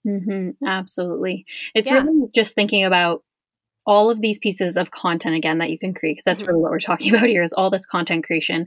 [0.07, 1.45] Mm-hmm, absolutely.
[1.75, 2.03] It's yeah.
[2.03, 3.25] really just thinking about
[3.87, 6.51] all of these pieces of content again that you can create because that's mm-hmm.
[6.51, 8.67] really what we're talking about here is all this content creation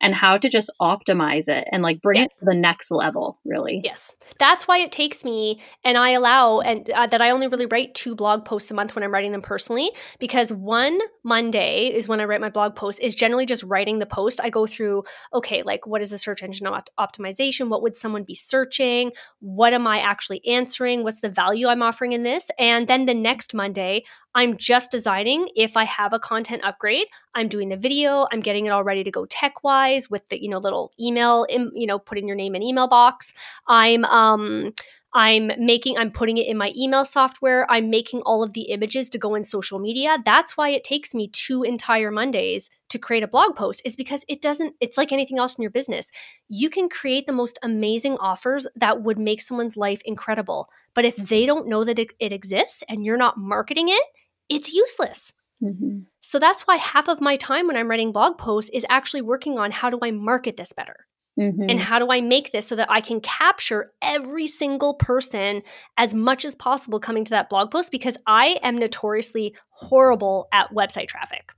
[0.00, 2.24] and how to just optimize it and like bring yeah.
[2.24, 3.80] it to the next level really.
[3.84, 4.14] Yes.
[4.38, 7.94] That's why it takes me and i allow and uh, that i only really write
[7.94, 12.20] two blog posts a month when i'm writing them personally because one monday is when
[12.20, 14.40] i write my blog post is generally just writing the post.
[14.42, 17.68] I go through okay like what is the search engine opt- optimization?
[17.68, 19.12] What would someone be searching?
[19.40, 21.04] What am i actually answering?
[21.04, 22.50] What's the value i'm offering in this?
[22.58, 24.04] And then the next monday
[24.34, 27.06] I'm just designing if I have a content upgrade.
[27.34, 30.42] I'm doing the video, I'm getting it all ready to go tech wise with the,
[30.42, 33.32] you know, little email, you know, putting your name in email box.
[33.66, 34.72] I'm, um,
[35.12, 37.68] I'm making, I'm putting it in my email software.
[37.70, 40.18] I'm making all of the images to go in social media.
[40.24, 44.24] That's why it takes me two entire Mondays to create a blog post, is because
[44.28, 46.10] it doesn't, it's like anything else in your business.
[46.48, 50.68] You can create the most amazing offers that would make someone's life incredible.
[50.94, 54.02] But if they don't know that it, it exists and you're not marketing it,
[54.48, 55.32] it's useless.
[55.62, 56.00] Mm-hmm.
[56.20, 59.58] So that's why half of my time when I'm writing blog posts is actually working
[59.58, 61.06] on how do I market this better?
[61.40, 61.70] Mm-hmm.
[61.70, 65.62] And how do I make this so that I can capture every single person
[65.96, 67.90] as much as possible coming to that blog post?
[67.90, 71.52] Because I am notoriously horrible at website traffic.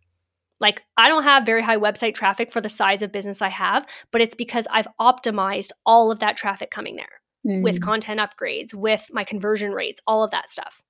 [0.61, 3.85] Like, I don't have very high website traffic for the size of business I have,
[4.13, 7.63] but it's because I've optimized all of that traffic coming there mm-hmm.
[7.63, 10.81] with content upgrades, with my conversion rates, all of that stuff.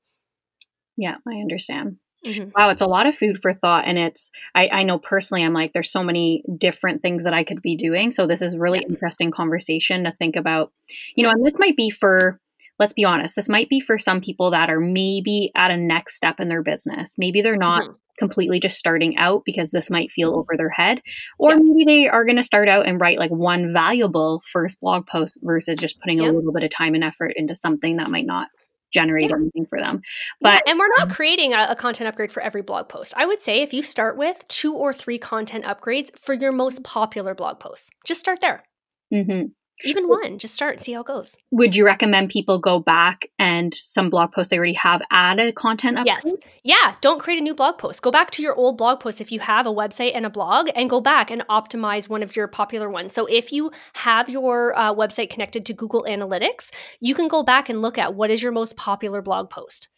[0.98, 1.96] Yeah, I understand.
[2.26, 2.50] Mm-hmm.
[2.54, 3.84] Wow, it's a lot of food for thought.
[3.86, 7.44] And it's, I, I know personally, I'm like, there's so many different things that I
[7.44, 8.12] could be doing.
[8.12, 8.88] So this is really yeah.
[8.88, 10.72] interesting conversation to think about,
[11.16, 12.38] you know, and this might be for,
[12.78, 16.14] let's be honest, this might be for some people that are maybe at a next
[16.14, 17.14] step in their business.
[17.18, 17.92] Maybe they're not mm-hmm.
[18.20, 21.02] completely just starting out because this might feel over their head.
[21.40, 21.58] Or yeah.
[21.60, 25.38] maybe they are going to start out and write like one valuable first blog post
[25.42, 26.30] versus just putting yeah.
[26.30, 28.46] a little bit of time and effort into something that might not
[28.92, 29.36] generate yeah.
[29.36, 30.02] anything for them.
[30.40, 33.14] But yeah, and we're not um, creating a, a, content upgrade for every blog post.
[33.16, 36.82] I would say if you start with two or three content upgrades for your most
[36.84, 38.64] popular blog posts, just start there.
[39.12, 39.46] Mm-hmm.
[39.84, 41.36] Even one, just start and see how it goes.
[41.50, 45.98] Would you recommend people go back and some blog posts they already have added content
[45.98, 46.16] upgrade?
[46.24, 46.34] Yes.
[46.62, 46.94] Yeah.
[47.00, 48.02] Don't create a new blog post.
[48.02, 50.70] Go back to your old blog post if you have a website and a blog
[50.74, 53.12] and go back and optimize one of your popular ones.
[53.12, 56.70] So if you have your uh, website connected to Google Analytics,
[57.00, 59.88] you can go back and look at what is your most popular blog post.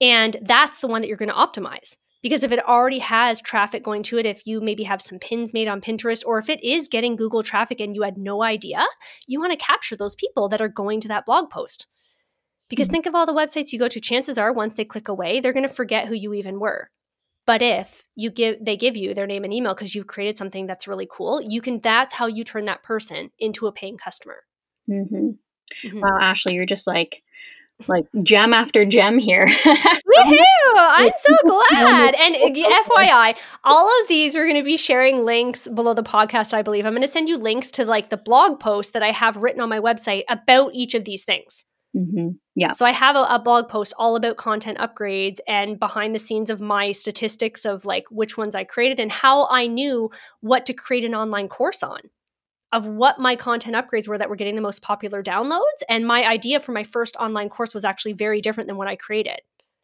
[0.00, 1.96] And that's the one that you're going to optimize.
[2.22, 5.54] Because if it already has traffic going to it, if you maybe have some pins
[5.54, 8.86] made on Pinterest, or if it is getting Google traffic and you had no idea,
[9.26, 11.86] you want to capture those people that are going to that blog post.
[12.68, 12.92] Because mm-hmm.
[12.92, 15.54] think of all the websites you go to, chances are once they click away, they're
[15.54, 16.90] going to forget who you even were.
[17.46, 20.66] But if you give they give you their name and email because you've created something
[20.66, 24.44] that's really cool, you can that's how you turn that person into a paying customer.
[24.88, 25.30] Mm-hmm.
[25.86, 26.00] Mm-hmm.
[26.00, 27.22] Wow, Ashley, you're just like
[27.88, 29.46] like gem after gem here.
[29.64, 30.40] Woohoo!
[30.76, 32.14] I'm so glad.
[32.14, 36.62] And FYI, all of these we're going to be sharing links below the podcast, I
[36.62, 36.86] believe.
[36.86, 39.60] I'm going to send you links to like the blog post that I have written
[39.60, 41.64] on my website about each of these things.
[41.96, 42.28] Mm-hmm.
[42.54, 42.72] Yeah.
[42.72, 46.48] So I have a, a, blog post all about content upgrades and behind the scenes
[46.48, 50.08] of my statistics of like which ones I created and how I knew
[50.40, 51.98] what to create an online course on
[52.72, 55.60] of what my content upgrades were that were getting the most popular downloads.
[55.88, 58.96] And my idea for my first online course was actually very different than what I
[58.96, 59.40] created.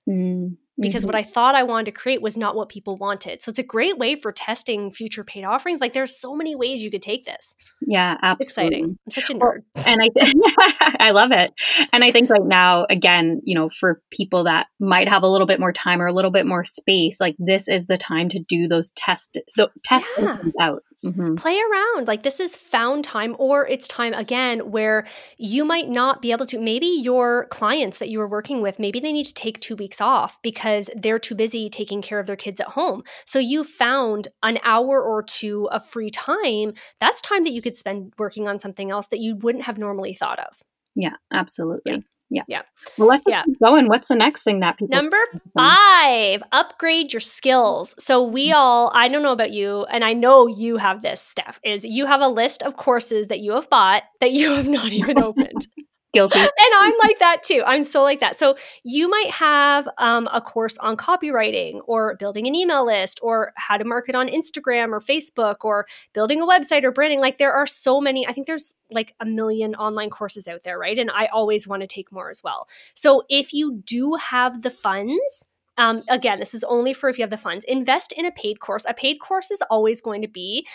[0.09, 0.55] Mm-hmm.
[0.79, 3.43] Because what I thought I wanted to create was not what people wanted.
[3.43, 5.81] So it's a great way for testing future paid offerings.
[5.81, 7.55] Like there's so many ways you could take this.
[7.81, 8.77] Yeah, absolutely.
[8.77, 8.99] Exciting.
[9.07, 9.63] I'm such a nerd.
[9.87, 10.35] and I th-
[11.01, 11.55] I love it.
[11.95, 15.47] And I think right now, again, you know, for people that might have a little
[15.47, 18.39] bit more time or a little bit more space, like this is the time to
[18.39, 20.37] do those test the test yeah.
[20.61, 20.83] out.
[21.07, 21.37] Mm-hmm.
[21.37, 22.09] Play around.
[22.09, 25.07] Like this is found time, or it's time again where
[25.39, 26.59] you might not be able to.
[26.59, 30.01] Maybe your clients that you are working with, maybe they need to take two weeks
[30.01, 33.05] off because they're too busy taking care of their kids at home.
[33.25, 36.75] So you found an hour or two of free time.
[37.01, 40.15] That's time that you could spend working on something else that you wouldn't have normally
[40.15, 40.63] thought of.
[40.97, 41.93] Yeah, absolutely.
[41.93, 41.99] Yeah.
[42.31, 42.43] Yeah.
[42.49, 42.63] Yeah.
[42.99, 43.45] Well, let's yeah.
[43.45, 43.89] keep going.
[43.89, 45.19] What's the next thing that people Number
[45.57, 47.95] five, upgrade your skills.
[47.99, 48.55] So we mm.
[48.55, 52.07] all, I don't know about you, and I know you have this, Steph, is you
[52.07, 55.69] have a list of courses that you have bought that you have not even opened.
[56.17, 56.39] Guilty.
[56.41, 57.63] and I'm like that too.
[57.67, 58.39] I'm so like that.
[58.39, 63.53] So you might have um, a course on copywriting or building an email list or
[63.57, 67.21] how to market on Instagram or Facebook or building a website or branding.
[67.21, 68.27] Like there are so many.
[68.27, 70.99] I think there's like a million online courses out there, right?
[70.99, 72.67] And I always want to take more as well.
[72.95, 75.47] So if you do have the funds,
[75.79, 77.65] um, again, this is only for if you have the funds.
[77.67, 78.87] Invest in a paid course.
[78.89, 80.67] A paid course is always going to be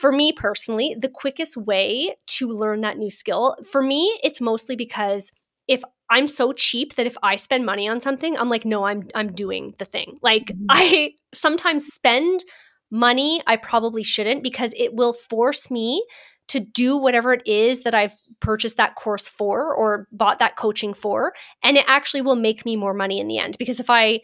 [0.00, 4.74] for me personally, the quickest way to learn that new skill, for me, it's mostly
[4.74, 5.30] because
[5.68, 9.08] if I'm so cheap that if I spend money on something, I'm like, no, I'm
[9.14, 10.18] I'm doing the thing.
[10.22, 10.66] Like mm-hmm.
[10.70, 12.44] I sometimes spend
[12.90, 16.02] money I probably shouldn't because it will force me
[16.48, 20.94] to do whatever it is that I've purchased that course for or bought that coaching
[20.94, 21.34] for.
[21.62, 23.56] And it actually will make me more money in the end.
[23.58, 24.20] Because if I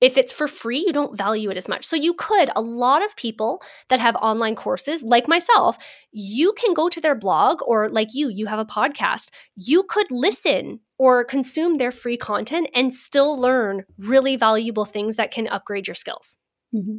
[0.00, 1.84] if it's for free, you don't value it as much.
[1.84, 5.76] So you could, a lot of people that have online courses, like myself,
[6.12, 9.30] you can go to their blog or like you, you have a podcast.
[9.56, 15.30] You could listen or consume their free content and still learn really valuable things that
[15.30, 16.38] can upgrade your skills.
[16.74, 16.98] Mm-hmm.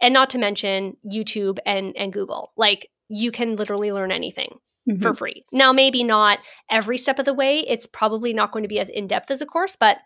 [0.00, 2.52] And not to mention YouTube and, and Google.
[2.56, 5.00] Like you can literally learn anything mm-hmm.
[5.00, 5.44] for free.
[5.52, 6.38] Now, maybe not
[6.70, 7.60] every step of the way.
[7.60, 9.98] It's probably not going to be as in depth as a course, but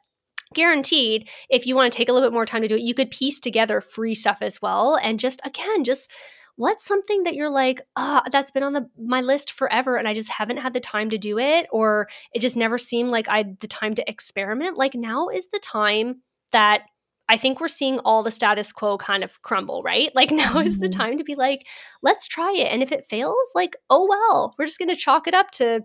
[0.54, 2.94] guaranteed if you want to take a little bit more time to do it you
[2.94, 6.10] could piece together free stuff as well and just again just
[6.56, 10.08] what's something that you're like ah oh, that's been on the my list forever and
[10.08, 13.28] i just haven't had the time to do it or it just never seemed like
[13.28, 16.22] i had the time to experiment like now is the time
[16.52, 16.82] that
[17.30, 20.10] I think we're seeing all the status quo kind of crumble, right?
[20.16, 20.66] Like now mm-hmm.
[20.66, 21.00] is the mm-hmm.
[21.00, 21.64] time to be like,
[22.02, 22.72] let's try it.
[22.72, 25.82] And if it fails, like, oh well, we're just going to chalk it up to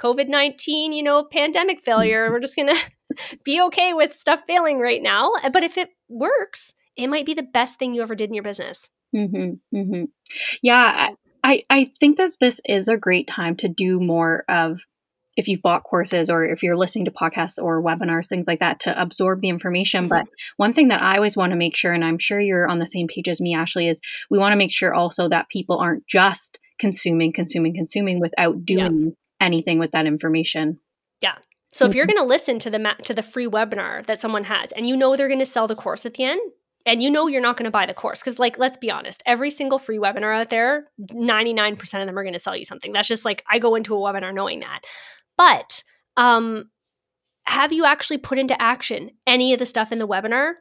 [0.00, 2.32] COVID 19, you know, pandemic failure.
[2.32, 2.80] We're just going to
[3.44, 5.32] be okay with stuff failing right now.
[5.52, 8.44] But if it works, it might be the best thing you ever did in your
[8.44, 8.90] business.
[9.14, 10.04] Mm-hmm, mm-hmm.
[10.62, 11.16] Yeah, so.
[11.44, 14.80] I, I think that this is a great time to do more of
[15.36, 18.80] if you've bought courses or if you're listening to podcasts or webinars, things like that,
[18.80, 20.08] to absorb the information.
[20.08, 20.08] Mm-hmm.
[20.08, 22.80] But one thing that I always want to make sure, and I'm sure you're on
[22.80, 24.00] the same page as me, Ashley, is
[24.30, 29.04] we want to make sure also that people aren't just consuming, consuming, consuming without doing
[29.04, 29.46] yeah.
[29.46, 30.80] anything with that information.
[31.20, 31.36] Yeah.
[31.78, 32.16] So if you're mm-hmm.
[32.16, 34.96] going to listen to the ma- to the free webinar that someone has and you
[34.96, 36.40] know they're going to sell the course at the end,
[36.84, 39.22] and you know you're not going to buy the course because like let's be honest
[39.26, 42.90] every single free webinar out there 99% of them are going to sell you something.
[42.92, 44.80] That's just like i go into a webinar knowing that.
[45.36, 45.84] But
[46.16, 46.68] um
[47.46, 50.54] have you actually put into action any of the stuff in the webinar?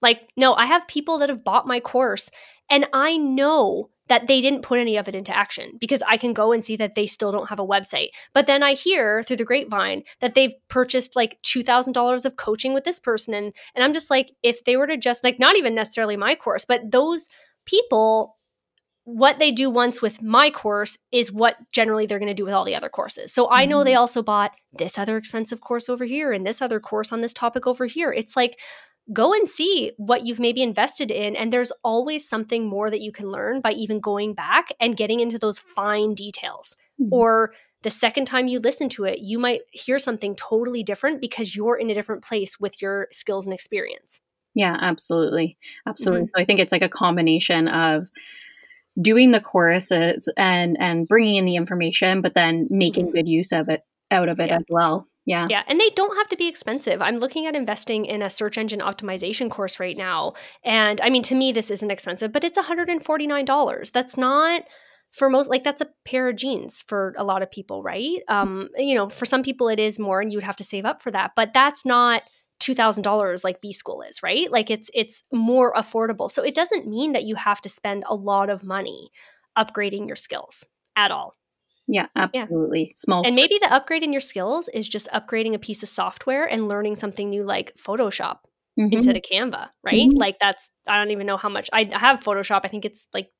[0.00, 2.30] Like no i have people that have bought my course
[2.70, 6.34] and i know that they didn't put any of it into action because I can
[6.34, 8.08] go and see that they still don't have a website.
[8.34, 12.82] But then I hear through the grapevine that they've purchased like $2,000 of coaching with
[12.82, 13.34] this person.
[13.34, 16.34] And, and I'm just like, if they were to just like, not even necessarily my
[16.34, 17.28] course, but those
[17.66, 18.34] people,
[19.04, 22.52] what they do once with my course is what generally they're going to do with
[22.52, 23.32] all the other courses.
[23.32, 24.00] So I know they mm-hmm.
[24.00, 27.64] also bought this other expensive course over here and this other course on this topic
[27.64, 28.10] over here.
[28.10, 28.58] It's like,
[29.12, 31.36] go and see what you've maybe invested in.
[31.36, 35.20] And there's always something more that you can learn by even going back and getting
[35.20, 36.76] into those fine details.
[37.00, 37.12] Mm-hmm.
[37.12, 37.52] Or
[37.82, 41.76] the second time you listen to it, you might hear something totally different because you're
[41.76, 44.20] in a different place with your skills and experience.
[44.54, 45.56] Yeah, absolutely.
[45.86, 46.22] Absolutely.
[46.22, 46.36] Mm-hmm.
[46.36, 48.08] So I think it's like a combination of
[49.00, 53.16] doing the courses and and bringing in the information but then making mm-hmm.
[53.16, 54.56] good use of it out of it yeah.
[54.56, 55.46] as well yeah.
[55.48, 55.62] Yeah.
[55.68, 57.02] And they don't have to be expensive.
[57.02, 60.32] I'm looking at investing in a search engine optimization course right now.
[60.64, 63.92] And I mean, to me, this isn't expensive, but it's $149.
[63.92, 64.62] That's not
[65.10, 68.68] for most like that's a pair of jeans for a lot of people right um
[68.76, 71.02] you know for some people it is more and you would have to save up
[71.02, 72.22] for that but that's not
[72.62, 77.12] $2000 like b school is right like it's it's more affordable so it doesn't mean
[77.12, 79.10] that you have to spend a lot of money
[79.58, 80.64] upgrading your skills
[80.94, 81.34] at all
[81.90, 82.88] yeah, absolutely.
[82.90, 82.94] Yeah.
[82.96, 83.26] Small.
[83.26, 86.68] And maybe the upgrade in your skills is just upgrading a piece of software and
[86.68, 88.38] learning something new like Photoshop
[88.78, 88.92] mm-hmm.
[88.92, 90.08] instead of Canva, right?
[90.08, 90.16] Mm-hmm.
[90.16, 92.60] Like that's I don't even know how much I have Photoshop.
[92.62, 93.32] I think it's like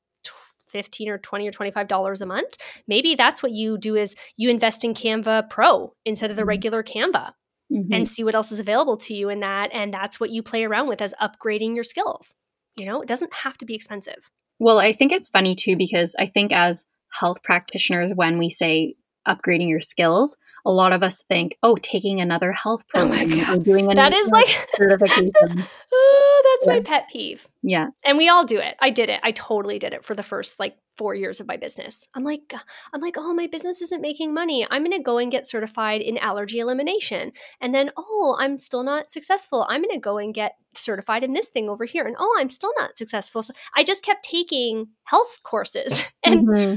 [0.67, 2.57] 15 or 20 or 25 dollars a month.
[2.87, 6.49] Maybe that's what you do is you invest in Canva Pro instead of the mm-hmm.
[6.49, 7.31] regular Canva.
[7.73, 7.93] Mm-hmm.
[7.93, 10.65] And see what else is available to you in that and that's what you play
[10.65, 12.35] around with as upgrading your skills.
[12.75, 14.29] You know, it doesn't have to be expensive.
[14.59, 18.95] Well, I think it's funny too because I think as health practitioners when we say
[19.27, 20.35] upgrading your skills,
[20.65, 24.13] a lot of us think, oh, taking another health program oh or doing a that
[24.13, 25.63] is like certification.
[25.93, 26.73] oh, that's yeah.
[26.73, 27.47] my pet peeve.
[27.63, 27.87] Yeah.
[28.03, 28.75] And we all do it.
[28.79, 29.19] I did it.
[29.23, 32.07] I totally did it for the first like four years of my business.
[32.13, 32.53] I'm like,
[32.93, 34.67] I'm like, oh, my business isn't making money.
[34.69, 37.31] I'm gonna go and get certified in allergy elimination.
[37.59, 39.65] And then, oh, I'm still not successful.
[39.69, 42.05] I'm gonna go and get certified in this thing over here.
[42.05, 43.43] And oh, I'm still not successful.
[43.43, 46.11] So I just kept taking health courses.
[46.23, 46.75] and mm-hmm.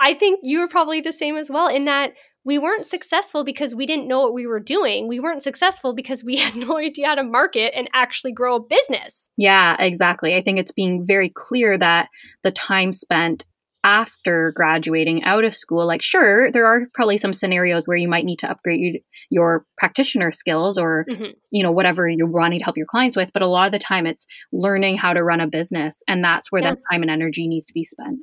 [0.00, 2.12] I think you were probably the same as well in that
[2.44, 5.08] we weren't successful because we didn't know what we were doing.
[5.08, 8.60] We weren't successful because we had no idea how to market and actually grow a
[8.60, 9.30] business.
[9.36, 10.34] Yeah, exactly.
[10.34, 12.08] I think it's being very clear that
[12.42, 13.44] the time spent
[13.82, 18.26] after graduating out of school, like, sure, there are probably some scenarios where you might
[18.26, 21.30] need to upgrade your practitioner skills or, mm-hmm.
[21.50, 23.30] you know, whatever you're wanting to help your clients with.
[23.32, 26.02] But a lot of the time, it's learning how to run a business.
[26.06, 26.70] And that's where yeah.
[26.72, 28.18] that time and energy needs to be spent.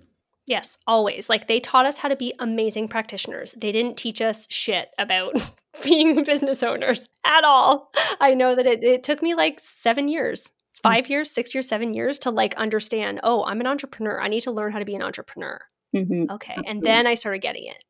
[0.47, 1.29] Yes, always.
[1.29, 3.53] Like they taught us how to be amazing practitioners.
[3.57, 5.35] They didn't teach us shit about
[5.83, 7.91] being business owners at all.
[8.21, 10.89] I know that it, it took me like seven years, hmm.
[10.89, 14.21] five years, six years, seven years to like understand, oh, I'm an entrepreneur.
[14.21, 15.61] I need to learn how to be an entrepreneur.
[15.93, 16.31] Mm-hmm.
[16.31, 16.53] Okay.
[16.53, 16.71] Absolutely.
[16.71, 17.83] And then I started getting it.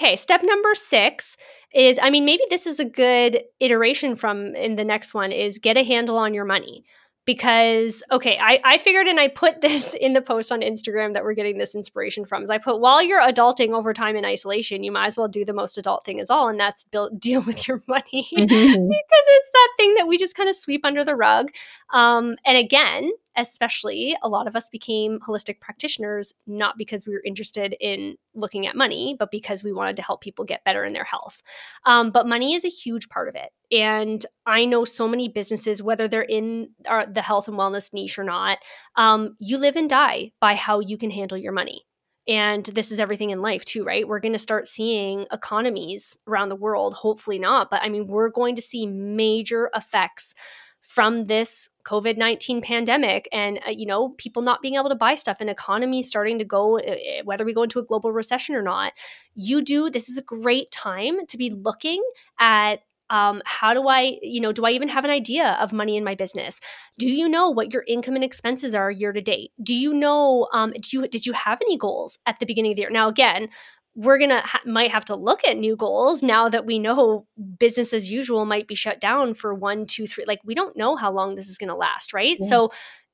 [0.00, 1.36] Okay, step number six
[1.74, 5.58] is I mean, maybe this is a good iteration from in the next one is
[5.58, 6.84] get a handle on your money
[7.24, 11.24] because okay I, I figured and i put this in the post on instagram that
[11.24, 14.82] we're getting this inspiration from is i put while you're adulting over time in isolation
[14.82, 17.42] you might as well do the most adult thing as all and that's build, deal
[17.42, 18.46] with your money mm-hmm.
[18.48, 21.50] because it's that thing that we just kind of sweep under the rug
[21.92, 27.22] um, and again especially a lot of us became holistic practitioners not because we were
[27.24, 30.92] interested in looking at money, but because we wanted to help people get better in
[30.92, 31.42] their health.
[31.84, 33.50] Um, but money is a huge part of it.
[33.74, 38.18] And I know so many businesses, whether they're in our, the health and wellness niche
[38.18, 38.58] or not,
[38.94, 41.82] um, you live and die by how you can handle your money.
[42.28, 44.06] And this is everything in life, too, right?
[44.06, 48.30] We're going to start seeing economies around the world, hopefully not, but I mean, we're
[48.30, 50.34] going to see major effects
[50.80, 55.14] from this COVID 19 pandemic and, uh, you know, people not being able to buy
[55.16, 56.94] stuff and economy starting to go, uh,
[57.24, 58.92] whether we go into a global recession or not,
[59.34, 62.02] you do, this is a great time to be looking
[62.38, 65.96] at um, how do I, you know, do I even have an idea of money
[65.96, 66.60] in my business?
[66.98, 69.52] Do you know what your income and expenses are year to date?
[69.62, 72.76] Do you know, um, do you, did you have any goals at the beginning of
[72.76, 72.90] the year?
[72.90, 73.48] Now, again,
[73.94, 77.26] we're gonna ha- might have to look at new goals now that we know
[77.58, 80.96] business as usual might be shut down for one two three like we don't know
[80.96, 82.46] how long this is gonna last right yeah.
[82.46, 82.70] so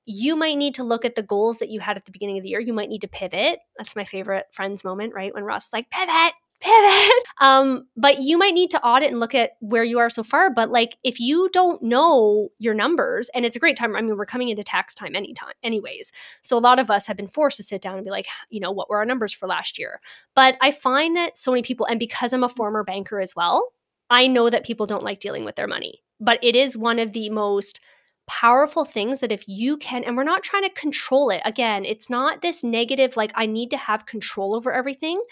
[0.07, 2.43] you might need to look at the goals that you had at the beginning of
[2.43, 5.66] the year you might need to pivot that's my favorite friends moment right when ross
[5.66, 7.13] is like pivot pivot.
[7.41, 10.51] Um, but you might need to audit and look at where you are so far.
[10.51, 13.97] But like if you don't know your numbers, and it's a great time.
[13.97, 16.13] I mean, we're coming into tax time anytime, anyways.
[16.43, 18.61] So a lot of us have been forced to sit down and be like, you
[18.61, 20.03] know, what were our numbers for last year?
[20.35, 23.73] But I find that so many people, and because I'm a former banker as well,
[24.11, 26.03] I know that people don't like dealing with their money.
[26.21, 27.81] But it is one of the most
[28.27, 31.41] powerful things that if you can, and we're not trying to control it.
[31.45, 35.23] Again, it's not this negative, like, I need to have control over everything.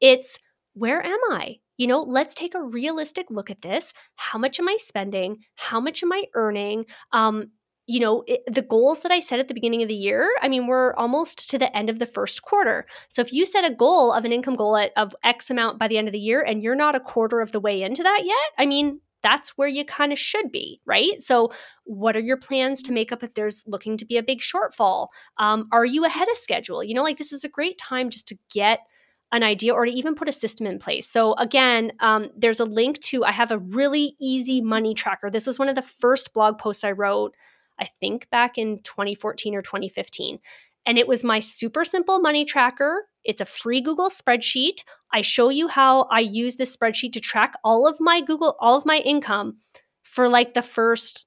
[0.00, 0.38] It's
[0.74, 1.56] where am I?
[1.76, 3.92] You know, let's take a realistic look at this.
[4.16, 5.38] How much am I spending?
[5.56, 6.86] How much am I earning?
[7.12, 7.52] Um,
[7.86, 10.48] you know, it, the goals that I set at the beginning of the year, I
[10.48, 12.84] mean, we're almost to the end of the first quarter.
[13.08, 15.88] So if you set a goal of an income goal at, of X amount by
[15.88, 18.22] the end of the year and you're not a quarter of the way into that
[18.24, 21.22] yet, I mean, that's where you kind of should be, right?
[21.22, 21.50] So,
[21.84, 25.08] what are your plans to make up if there's looking to be a big shortfall?
[25.38, 26.84] Um, are you ahead of schedule?
[26.84, 28.80] You know, like this is a great time just to get
[29.32, 31.08] an idea or to even put a system in place.
[31.08, 35.30] So, again, um, there's a link to, I have a really easy money tracker.
[35.30, 37.34] This was one of the first blog posts I wrote,
[37.78, 40.38] I think back in 2014 or 2015.
[40.86, 43.06] And it was my super simple money tracker.
[43.24, 44.84] It's a free Google spreadsheet.
[45.12, 48.76] I show you how I use this spreadsheet to track all of my Google, all
[48.76, 49.58] of my income
[50.02, 51.26] for like the first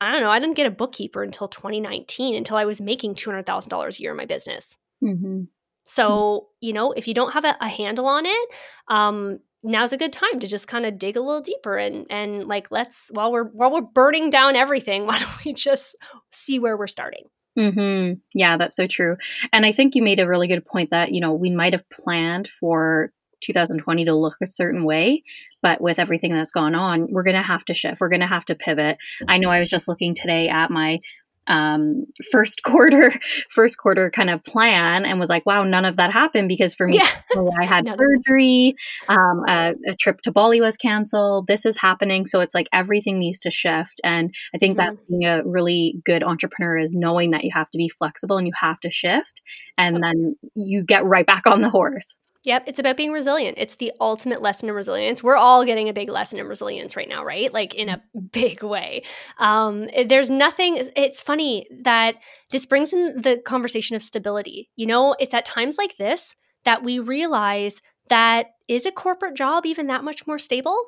[0.00, 0.30] I don't know.
[0.30, 4.16] I didn't get a bookkeeper until 2019, until I was making $200,000 a year in
[4.16, 4.78] my business.
[5.04, 5.42] Mm-hmm.
[5.84, 8.48] So, you know, if you don't have a, a handle on it,
[8.88, 12.46] um, now's a good time to just kind of dig a little deeper and and
[12.46, 15.96] like let's while we're while we're burning down everything, why don't we just
[16.30, 17.24] see where we're starting?
[17.56, 19.16] hmm Yeah, that's so true.
[19.52, 21.88] And I think you made a really good point that, you know, we might have
[21.90, 23.12] planned for
[23.42, 25.22] 2020 to look a certain way,
[25.62, 28.00] but with everything that's gone on, we're going to have to shift.
[28.00, 28.98] We're going to have to pivot.
[29.28, 31.00] I know I was just looking today at my
[31.46, 33.12] um, first quarter
[33.50, 36.86] first quarter kind of plan and was like wow none of that happened because for
[36.86, 37.42] me yeah.
[37.60, 38.74] i had surgery
[39.08, 41.46] um, a, a, trip to bali was canceled.
[41.46, 42.26] This is happening.
[42.26, 44.00] So it's like everything needs to shift.
[44.04, 44.96] And i think mm-hmm.
[44.96, 48.46] that being a really good entrepreneur is knowing that you have to be flexible and
[48.46, 49.40] you have to shift.
[49.78, 52.14] And then you get right back on the horse
[52.44, 53.58] Yep, it's about being resilient.
[53.58, 55.22] It's the ultimate lesson in resilience.
[55.22, 57.52] We're all getting a big lesson in resilience right now, right?
[57.52, 59.02] Like in a big way.
[59.38, 62.16] Um, there's nothing, it's funny that
[62.50, 64.70] this brings in the conversation of stability.
[64.74, 66.34] You know, it's at times like this
[66.64, 70.78] that we realize that is a corporate job even that much more stable?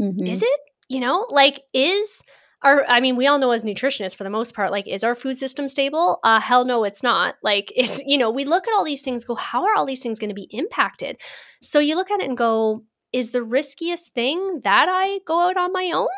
[0.00, 0.26] Mm-hmm.
[0.26, 0.60] Is it?
[0.88, 2.22] You know, like is
[2.62, 5.14] our i mean we all know as nutritionists for the most part like is our
[5.14, 6.18] food system stable?
[6.22, 7.36] Uh hell no it's not.
[7.42, 10.02] Like it's you know we look at all these things go how are all these
[10.02, 11.20] things going to be impacted?
[11.62, 15.56] So you look at it and go is the riskiest thing that i go out
[15.56, 16.08] on my own?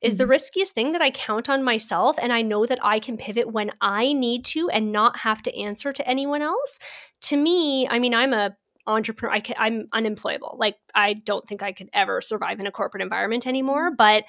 [0.00, 0.18] Is mm-hmm.
[0.18, 3.52] the riskiest thing that i count on myself and i know that i can pivot
[3.52, 6.78] when i need to and not have to answer to anyone else?
[7.22, 10.56] To me i mean i'm a entrepreneur I can, i'm unemployable.
[10.58, 13.96] Like i don't think i could ever survive in a corporate environment anymore mm-hmm.
[13.96, 14.24] but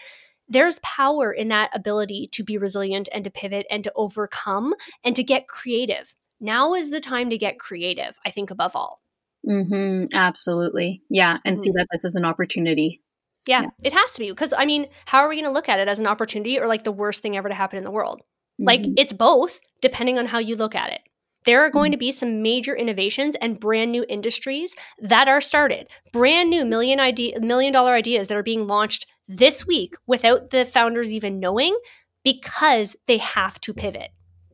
[0.52, 4.74] there's power in that ability to be resilient and to pivot and to overcome
[5.04, 6.16] and to get creative.
[6.39, 9.02] Now is the time to get creative, I think, above all.
[9.47, 11.02] Mm-hmm, absolutely.
[11.10, 11.38] Yeah.
[11.45, 11.64] And mm-hmm.
[11.64, 13.02] see that this is an opportunity.
[13.47, 13.70] Yeah, yeah.
[13.84, 14.30] it has to be.
[14.30, 16.68] Because, I mean, how are we going to look at it as an opportunity or
[16.68, 18.20] like the worst thing ever to happen in the world?
[18.20, 18.66] Mm-hmm.
[18.66, 21.02] Like, it's both, depending on how you look at it.
[21.45, 21.93] There are going mm-hmm.
[21.93, 25.88] to be some major innovations and brand new industries that are started.
[26.12, 30.65] Brand new million idea million dollar ideas that are being launched this week without the
[30.65, 31.77] founders even knowing
[32.23, 34.09] because they have to pivot.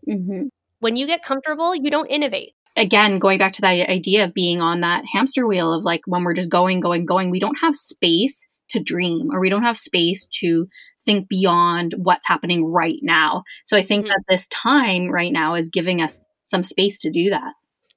[0.07, 0.47] Mm-hmm.
[0.79, 2.53] When you get comfortable, you don't innovate.
[2.75, 6.23] Again, going back to that idea of being on that hamster wheel of like when
[6.23, 9.77] we're just going, going, going, we don't have space to dream or we don't have
[9.77, 10.67] space to
[11.05, 13.43] think beyond what's happening right now.
[13.65, 14.09] So I think mm-hmm.
[14.09, 16.15] that this time right now is giving us
[16.45, 17.53] some space to do that.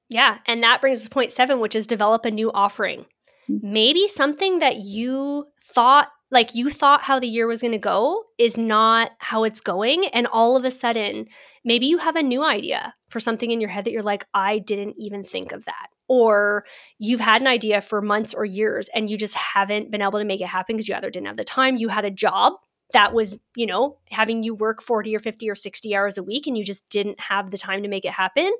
[0.09, 0.39] Yeah.
[0.47, 3.05] And that brings us to point seven, which is develop a new offering.
[3.49, 3.71] Mm-hmm.
[3.71, 8.23] Maybe something that you thought like you thought how the year was going to go
[8.37, 11.27] is not how it's going and all of a sudden
[11.63, 14.59] maybe you have a new idea for something in your head that you're like I
[14.59, 16.65] didn't even think of that or
[16.97, 20.25] you've had an idea for months or years and you just haven't been able to
[20.25, 22.53] make it happen because you either didn't have the time you had a job
[22.93, 26.47] that was you know having you work 40 or 50 or 60 hours a week
[26.47, 28.51] and you just didn't have the time to make it happen.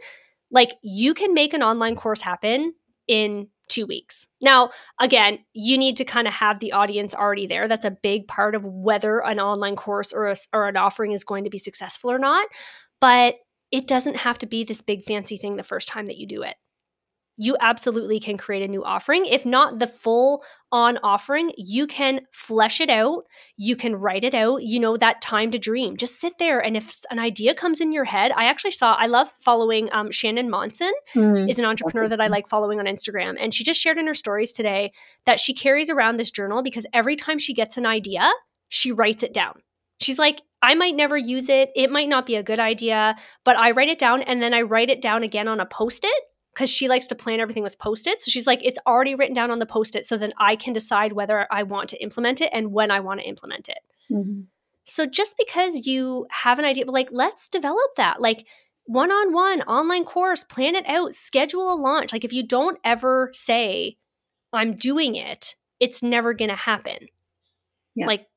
[0.49, 2.73] Like you can make an online course happen
[3.07, 4.27] in two weeks.
[4.41, 4.69] Now,
[4.99, 7.67] again, you need to kind of have the audience already there.
[7.67, 11.23] That's a big part of whether an online course or, a, or an offering is
[11.23, 12.47] going to be successful or not.
[12.99, 13.35] But
[13.71, 16.43] it doesn't have to be this big fancy thing the first time that you do
[16.43, 16.55] it.
[17.37, 19.25] You absolutely can create a new offering.
[19.25, 23.23] If not the full on offering, you can flesh it out.
[23.57, 24.63] You can write it out.
[24.63, 25.97] You know, that time to dream.
[25.97, 26.59] Just sit there.
[26.59, 30.11] And if an idea comes in your head, I actually saw, I love following um,
[30.11, 33.37] Shannon Monson, mm, is an entrepreneur that I like following on Instagram.
[33.39, 34.91] And she just shared in her stories today
[35.25, 38.29] that she carries around this journal because every time she gets an idea,
[38.69, 39.61] she writes it down.
[39.99, 41.71] She's like, I might never use it.
[41.75, 44.61] It might not be a good idea, but I write it down and then I
[44.61, 46.23] write it down again on a post it
[46.53, 48.21] because she likes to plan everything with post it.
[48.21, 50.05] So she's like, it's already written down on the post it.
[50.05, 53.19] So then I can decide whether I want to implement it and when I want
[53.21, 53.79] to implement it.
[54.11, 54.41] Mm-hmm.
[54.83, 58.19] So just because you have an idea, but like, let's develop that.
[58.19, 58.45] Like,
[58.85, 62.11] one on one, online course, plan it out, schedule a launch.
[62.11, 63.97] Like, if you don't ever say,
[64.51, 67.07] I'm doing it, it's never going to happen.
[67.95, 68.07] Yeah.
[68.07, 68.27] Like,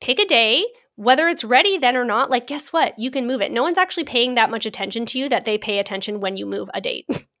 [0.00, 0.66] pick a day,
[0.96, 2.30] whether it's ready then or not.
[2.30, 2.98] Like, guess what?
[2.98, 3.52] You can move it.
[3.52, 6.44] No one's actually paying that much attention to you that they pay attention when you
[6.44, 7.06] move a date.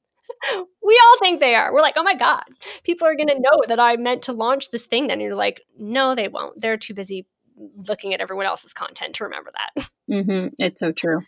[0.82, 1.72] we all think they are.
[1.72, 2.42] We're like, oh my God,
[2.84, 5.06] people are going to know that I meant to launch this thing.
[5.06, 6.60] Then you're like, no, they won't.
[6.60, 7.26] They're too busy
[7.76, 9.90] looking at everyone else's content to remember that.
[10.10, 10.48] Mm-hmm.
[10.58, 11.18] It's so true.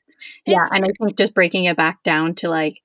[0.47, 0.67] It's yeah.
[0.73, 2.79] And I think just breaking it back down to like,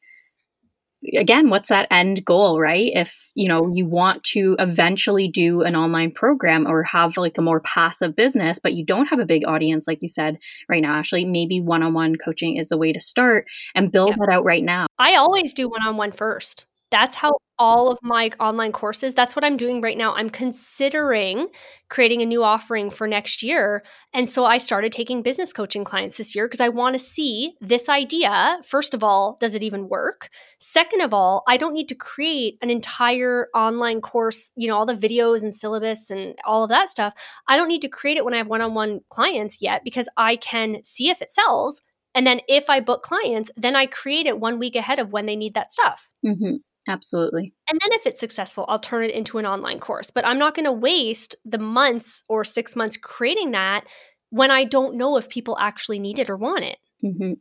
[1.17, 2.91] again what's that end goal right?
[2.93, 7.41] If you know you want to eventually do an online program or have like a
[7.41, 10.37] more passive business but you don't have a big audience like you said
[10.67, 13.45] right now ashley maybe one-on-one coaching is a way to start
[13.75, 14.19] and build yep.
[14.19, 14.87] that out right now.
[14.97, 19.57] I always do one-on-one first that's how all of my online courses that's what i'm
[19.57, 21.47] doing right now i'm considering
[21.89, 23.83] creating a new offering for next year
[24.13, 27.53] and so i started taking business coaching clients this year because i want to see
[27.59, 30.29] this idea first of all does it even work
[30.59, 34.85] second of all i don't need to create an entire online course you know all
[34.85, 37.13] the videos and syllabus and all of that stuff
[37.47, 40.81] i don't need to create it when i have one-on-one clients yet because i can
[40.83, 41.81] see if it sells
[42.15, 45.25] and then if I book clients, then I create it one week ahead of when
[45.25, 46.11] they need that stuff.
[46.25, 46.55] Mm-hmm.
[46.89, 47.53] Absolutely.
[47.69, 50.09] And then if it's successful, I'll turn it into an online course.
[50.09, 53.85] But I'm not going to waste the months or six months creating that
[54.31, 56.77] when I don't know if people actually need it or want it.
[57.03, 57.33] Mm-hmm.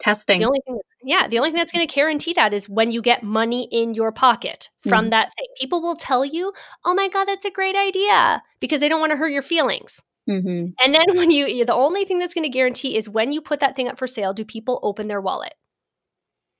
[0.00, 0.38] Testing.
[0.38, 3.02] The only thing, yeah, the only thing that's going to guarantee that is when you
[3.02, 5.10] get money in your pocket from mm-hmm.
[5.10, 5.46] that thing.
[5.58, 6.52] People will tell you,
[6.86, 10.00] "Oh my god, that's a great idea," because they don't want to hurt your feelings.
[10.28, 10.66] Mm-hmm.
[10.78, 13.60] And then when you, the only thing that's going to guarantee is when you put
[13.60, 15.54] that thing up for sale, do people open their wallet?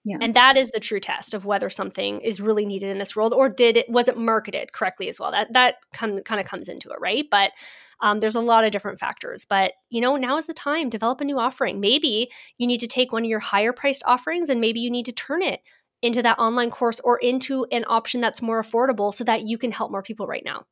[0.04, 0.16] Yeah.
[0.20, 3.34] And that is the true test of whether something is really needed in this world
[3.34, 5.30] or did it was it marketed correctly as well.
[5.30, 7.26] That that come, kind of comes into it, right?
[7.30, 7.52] But
[8.00, 9.44] um, there's a lot of different factors.
[9.44, 10.88] But you know, now is the time.
[10.88, 11.80] Develop a new offering.
[11.80, 15.04] Maybe you need to take one of your higher priced offerings and maybe you need
[15.06, 15.60] to turn it
[16.02, 19.70] into that online course or into an option that's more affordable so that you can
[19.70, 20.64] help more people right now.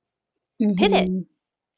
[0.62, 0.74] Mm-hmm.
[0.74, 1.08] Pivot.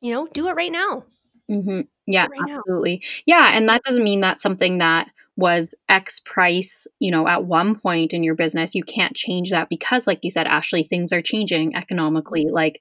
[0.00, 1.04] You know, do it right now.
[1.50, 1.80] Mm-hmm.
[2.06, 3.02] Yeah, right absolutely.
[3.26, 3.36] Now.
[3.36, 7.78] Yeah, and that doesn't mean that's something that was X price, you know, at one
[7.78, 11.22] point in your business, you can't change that because, like you said, Ashley, things are
[11.22, 12.46] changing economically.
[12.50, 12.80] Like,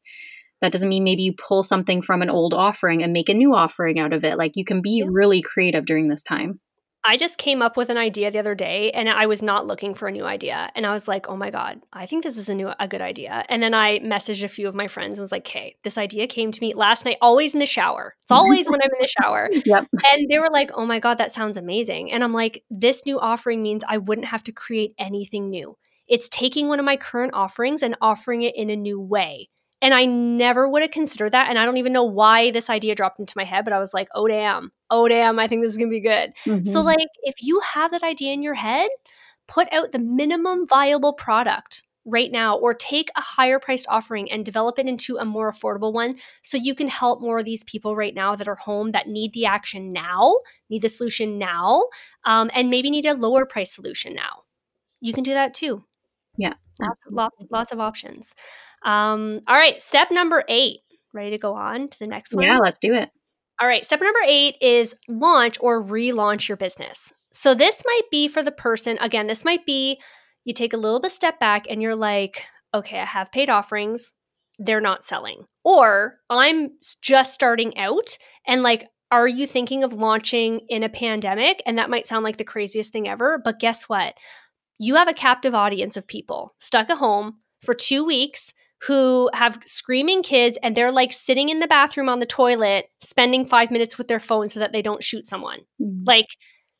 [0.61, 3.55] that doesn't mean maybe you pull something from an old offering and make a new
[3.55, 4.37] offering out of it.
[4.37, 5.09] Like, you can be yeah.
[5.09, 6.59] really creative during this time.
[7.03, 9.93] I just came up with an idea the other day and I was not looking
[9.93, 10.69] for a new idea.
[10.75, 13.01] And I was like, oh my God, I think this is a new a good
[13.01, 13.45] idea.
[13.47, 16.27] And then I messaged a few of my friends and was like, hey, this idea
[16.27, 18.15] came to me last night, always in the shower.
[18.23, 18.39] It's mm-hmm.
[18.39, 19.49] always when I'm in the shower.
[19.69, 19.87] Yep.
[20.11, 22.11] And they were like, oh my God, that sounds amazing.
[22.11, 25.77] And I'm like, this new offering means I wouldn't have to create anything new.
[26.07, 29.49] It's taking one of my current offerings and offering it in a new way.
[29.81, 31.49] And I never would have considered that.
[31.49, 33.93] And I don't even know why this idea dropped into my head, but I was
[33.93, 34.71] like, oh, damn.
[34.89, 35.39] Oh, damn.
[35.39, 36.33] I think this is going to be good.
[36.45, 36.65] Mm-hmm.
[36.65, 38.89] So, like, if you have that idea in your head,
[39.47, 44.45] put out the minimum viable product right now or take a higher priced offering and
[44.45, 47.95] develop it into a more affordable one so you can help more of these people
[47.95, 50.37] right now that are home that need the action now
[50.69, 51.83] need the solution now
[52.23, 54.43] um, and maybe need a lower price solution now
[55.01, 55.83] you can do that too
[56.37, 58.33] yeah lots lots, lots of options
[58.83, 60.79] um, all right, step number eight.
[61.13, 62.45] Ready to go on to the next one?
[62.45, 63.09] Yeah, let's do it.
[63.59, 67.11] All right, step number eight is launch or relaunch your business.
[67.33, 69.99] So this might be for the person, again, this might be
[70.45, 74.13] you take a little bit step back and you're like, okay, I have paid offerings,
[74.57, 75.45] they're not selling.
[75.63, 76.71] Or I'm
[77.01, 78.17] just starting out
[78.47, 81.61] and like, are you thinking of launching in a pandemic?
[81.65, 84.15] And that might sound like the craziest thing ever, but guess what?
[84.77, 88.53] You have a captive audience of people stuck at home for two weeks
[88.87, 93.45] who have screaming kids and they're like sitting in the bathroom on the toilet spending
[93.45, 95.59] five minutes with their phone so that they don't shoot someone.
[95.81, 96.03] Mm-hmm.
[96.05, 96.27] Like,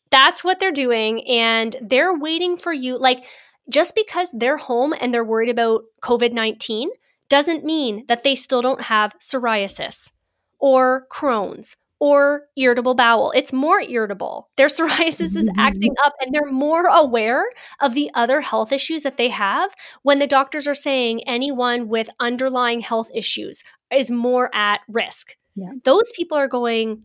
[0.09, 1.27] that's what they're doing.
[1.27, 2.97] And they're waiting for you.
[2.97, 3.25] Like,
[3.69, 6.89] just because they're home and they're worried about COVID 19
[7.27, 10.11] doesn't mean that they still don't have psoriasis
[10.57, 13.31] or Crohn's or irritable bowel.
[13.31, 14.49] It's more irritable.
[14.57, 16.05] Their psoriasis is acting mm.
[16.05, 17.45] up and they're more aware
[17.81, 19.73] of the other health issues that they have
[20.03, 25.35] when the doctors are saying anyone with underlying health issues is more at risk.
[25.55, 25.71] Yeah.
[25.83, 27.03] Those people are going,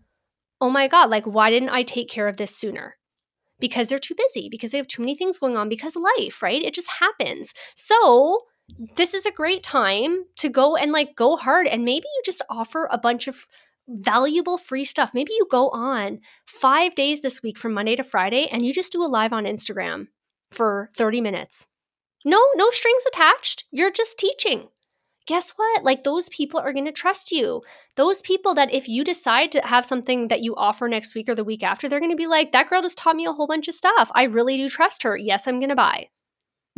[0.61, 2.97] oh my God, like, why didn't I take care of this sooner?
[3.59, 6.63] Because they're too busy, because they have too many things going on, because life, right?
[6.63, 7.53] It just happens.
[7.75, 8.41] So,
[8.97, 12.43] this is a great time to go and like go hard and maybe you just
[12.49, 13.47] offer a bunch of
[13.89, 15.13] valuable free stuff.
[15.15, 18.93] Maybe you go on five days this week from Monday to Friday and you just
[18.93, 20.09] do a live on Instagram
[20.51, 21.67] for 30 minutes.
[22.25, 23.65] No, no strings attached.
[23.71, 24.69] You're just teaching.
[25.27, 25.85] Guess what?
[25.85, 27.63] Like those people are going to trust you.
[27.97, 31.35] Those people that if you decide to have something that you offer next week or
[31.35, 33.47] the week after, they're going to be like, that girl just taught me a whole
[33.47, 34.11] bunch of stuff.
[34.15, 35.17] I really do trust her.
[35.17, 36.09] Yes, I'm going to buy.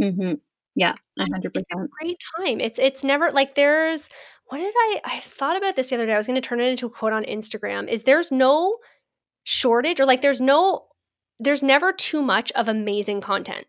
[0.01, 0.35] Mm-hmm.
[0.77, 1.29] Yeah, 100%.
[1.55, 2.61] It's a great time.
[2.61, 4.11] It's it's never like there's
[4.49, 6.13] what did I I thought about this the other day.
[6.13, 7.89] I was going to turn it into a quote on Instagram.
[7.89, 8.77] Is there's no
[9.45, 10.87] shortage or like there's no
[11.39, 13.67] there's never too much of amazing content.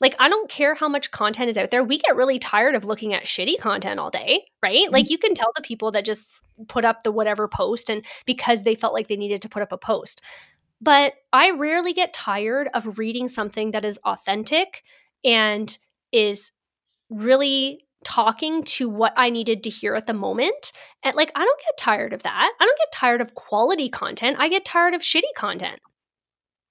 [0.00, 1.82] Like I don't care how much content is out there.
[1.82, 4.84] We get really tired of looking at shitty content all day, right?
[4.84, 4.92] Mm-hmm.
[4.92, 8.62] Like you can tell the people that just put up the whatever post and because
[8.62, 10.22] they felt like they needed to put up a post.
[10.80, 14.82] But I rarely get tired of reading something that is authentic
[15.24, 15.76] and
[16.12, 16.52] is
[17.08, 20.70] really talking to what I needed to hear at the moment.
[21.02, 22.52] And like, I don't get tired of that.
[22.60, 24.36] I don't get tired of quality content.
[24.38, 25.80] I get tired of shitty content.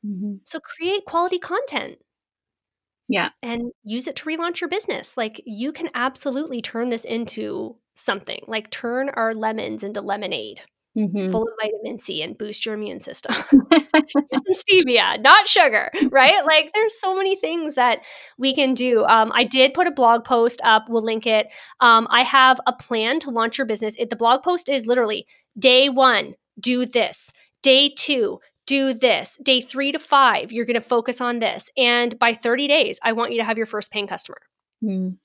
[0.06, 0.36] Mm-hmm.
[0.46, 1.98] So create quality content.
[3.10, 3.30] Yeah.
[3.44, 5.18] And use it to relaunch your business.
[5.18, 8.40] Like, you can absolutely turn this into something.
[8.48, 10.62] Like, turn our lemons into lemonade
[10.96, 11.32] mm-hmm.
[11.32, 13.34] full of vitamin C and boost your immune system.
[13.52, 16.46] some stevia, not sugar, right?
[16.46, 18.00] Like there's so many things that
[18.38, 19.06] we can do.
[19.06, 20.86] Um, I did put a blog post up.
[20.90, 21.48] We'll link it.
[21.80, 23.96] Um, I have a plan to launch your business.
[23.98, 25.26] It, the blog post is literally
[25.58, 27.32] day one, do this.
[27.62, 29.38] Day two, do this.
[29.42, 31.70] Day three to five, you're going to focus on this.
[31.78, 34.42] And by 30 days, I want you to have your first paying customer.
[34.84, 35.18] Mm.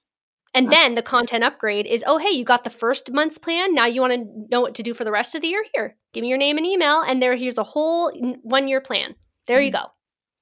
[0.53, 3.73] And then the content upgrade is, oh, hey, you got the first month's plan.
[3.73, 5.65] Now you want to know what to do for the rest of the year?
[5.75, 7.03] Here, give me your name and email.
[7.03, 9.15] And there, here's a whole one year plan.
[9.47, 9.75] There you mm.
[9.75, 9.87] go.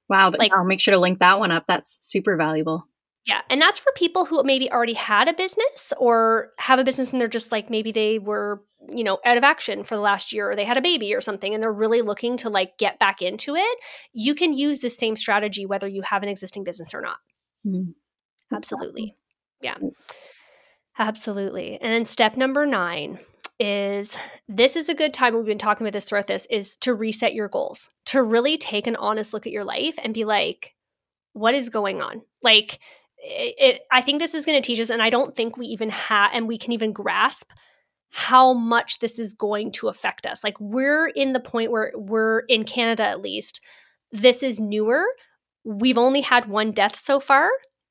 [0.09, 0.31] Wow.
[0.35, 1.65] Like, I'll make sure to link that one up.
[1.67, 2.87] That's super valuable.
[3.25, 3.41] Yeah.
[3.49, 7.21] And that's for people who maybe already had a business or have a business and
[7.21, 10.49] they're just like, maybe they were, you know, out of action for the last year
[10.49, 13.21] or they had a baby or something and they're really looking to like get back
[13.21, 13.77] into it.
[14.13, 17.17] You can use the same strategy whether you have an existing business or not.
[17.67, 17.93] Mm.
[18.51, 19.15] Absolutely.
[19.61, 19.75] Yeah.
[19.75, 19.91] Mm.
[20.97, 21.79] Absolutely.
[21.79, 23.19] And then step number nine
[23.59, 26.93] is this is a good time we've been talking about this throughout this is to
[26.93, 30.75] reset your goals to really take an honest look at your life and be like
[31.33, 32.79] what is going on like
[33.17, 35.65] it, it, i think this is going to teach us and i don't think we
[35.65, 37.51] even have and we can even grasp
[38.11, 42.39] how much this is going to affect us like we're in the point where we're
[42.47, 43.59] in canada at least
[44.13, 45.03] this is newer
[45.65, 47.49] we've only had one death so far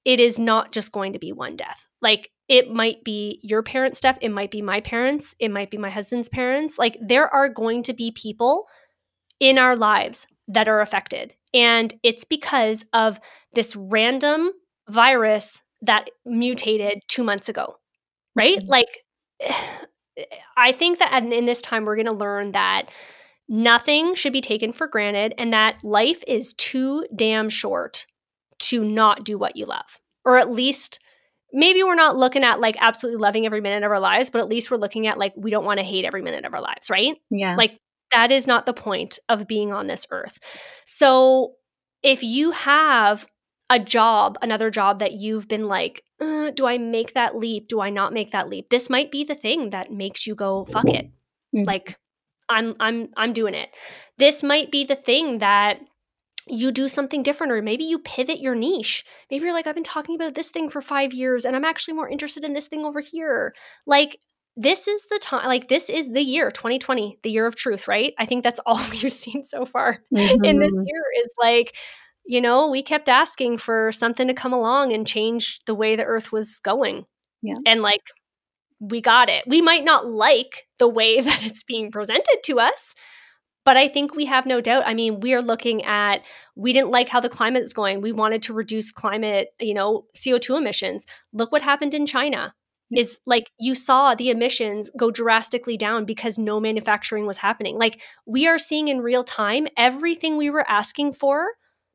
[0.08, 1.86] it is not just going to be one death.
[2.00, 5.76] Like it might be your parents' death, it might be my parents, it might be
[5.76, 6.78] my husband's parents.
[6.78, 8.64] Like there are going to be people
[9.38, 11.34] in our lives that are affected.
[11.52, 13.20] And it's because of
[13.52, 14.52] this random
[14.88, 17.76] virus that mutated two months ago,
[18.34, 18.60] right?
[18.60, 18.70] Mm-hmm.
[18.70, 18.98] Like,
[20.56, 22.86] I think that in this time, we're going to learn that
[23.46, 28.06] nothing should be taken for granted and that life is too damn short
[28.58, 30.00] to not do what you love.
[30.24, 31.00] Or at least
[31.52, 34.48] maybe we're not looking at like absolutely loving every minute of our lives, but at
[34.48, 36.90] least we're looking at like we don't want to hate every minute of our lives,
[36.90, 37.16] right?
[37.30, 37.54] Yeah.
[37.56, 37.78] Like
[38.10, 40.38] that is not the point of being on this earth.
[40.86, 41.54] So
[42.02, 43.26] if you have
[43.70, 47.68] a job, another job that you've been like, uh, do I make that leap?
[47.68, 48.70] Do I not make that leap?
[48.70, 51.06] This might be the thing that makes you go, fuck it.
[51.54, 51.64] Mm-hmm.
[51.64, 51.98] Like
[52.48, 53.70] I'm I'm I'm doing it.
[54.16, 55.80] This might be the thing that
[56.50, 59.04] you do something different or maybe you pivot your niche.
[59.30, 61.94] Maybe you're like, I've been talking about this thing for five years and I'm actually
[61.94, 63.54] more interested in this thing over here.
[63.86, 64.18] Like,
[64.56, 68.12] this is the time, like, this is the year 2020, the year of truth, right?
[68.18, 70.44] I think that's all we've seen so far mm-hmm.
[70.44, 70.84] in this mm-hmm.
[70.84, 71.74] year is like,
[72.26, 76.04] you know, we kept asking for something to come along and change the way the
[76.04, 77.04] earth was going.
[77.40, 77.54] Yeah.
[77.66, 78.02] And like,
[78.80, 79.44] we got it.
[79.46, 82.94] We might not like the way that it's being presented to us,
[83.64, 84.84] but I think we have no doubt.
[84.86, 86.22] I mean, we are looking at,
[86.56, 88.00] we didn't like how the climate is going.
[88.00, 91.04] We wanted to reduce climate, you know, CO2 emissions.
[91.32, 92.54] Look what happened in China.
[92.90, 97.76] Is like you saw the emissions go drastically down because no manufacturing was happening.
[97.76, 101.48] Like we are seeing in real time everything we were asking for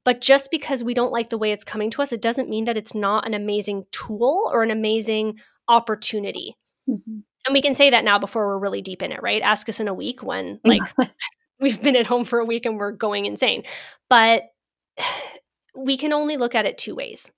[0.03, 2.65] but just because we don't like the way it's coming to us, it doesn't mean
[2.65, 6.57] that it's not an amazing tool or an amazing opportunity.
[6.89, 7.19] Mm-hmm.
[7.45, 9.41] And we can say that now before we're really deep in it, right?
[9.41, 10.83] Ask us in a week when like
[11.63, 13.63] we've been at home for a week and we're going insane.
[14.09, 14.43] But
[15.75, 17.31] we can only look at it two ways.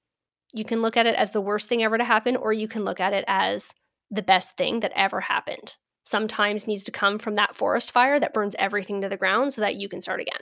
[0.54, 2.84] You can look at it as the worst thing ever to happen, or you can
[2.84, 3.74] look at it as
[4.12, 5.78] the best thing that ever happened.
[6.04, 9.62] Sometimes needs to come from that forest fire that burns everything to the ground so
[9.62, 10.42] that you can start again.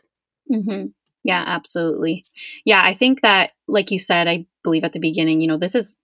[0.52, 0.86] Mm-hmm.
[1.24, 2.26] Yeah, absolutely.
[2.66, 5.74] Yeah, I think that, like you said, I believe at the beginning, you know, this
[5.74, 5.96] is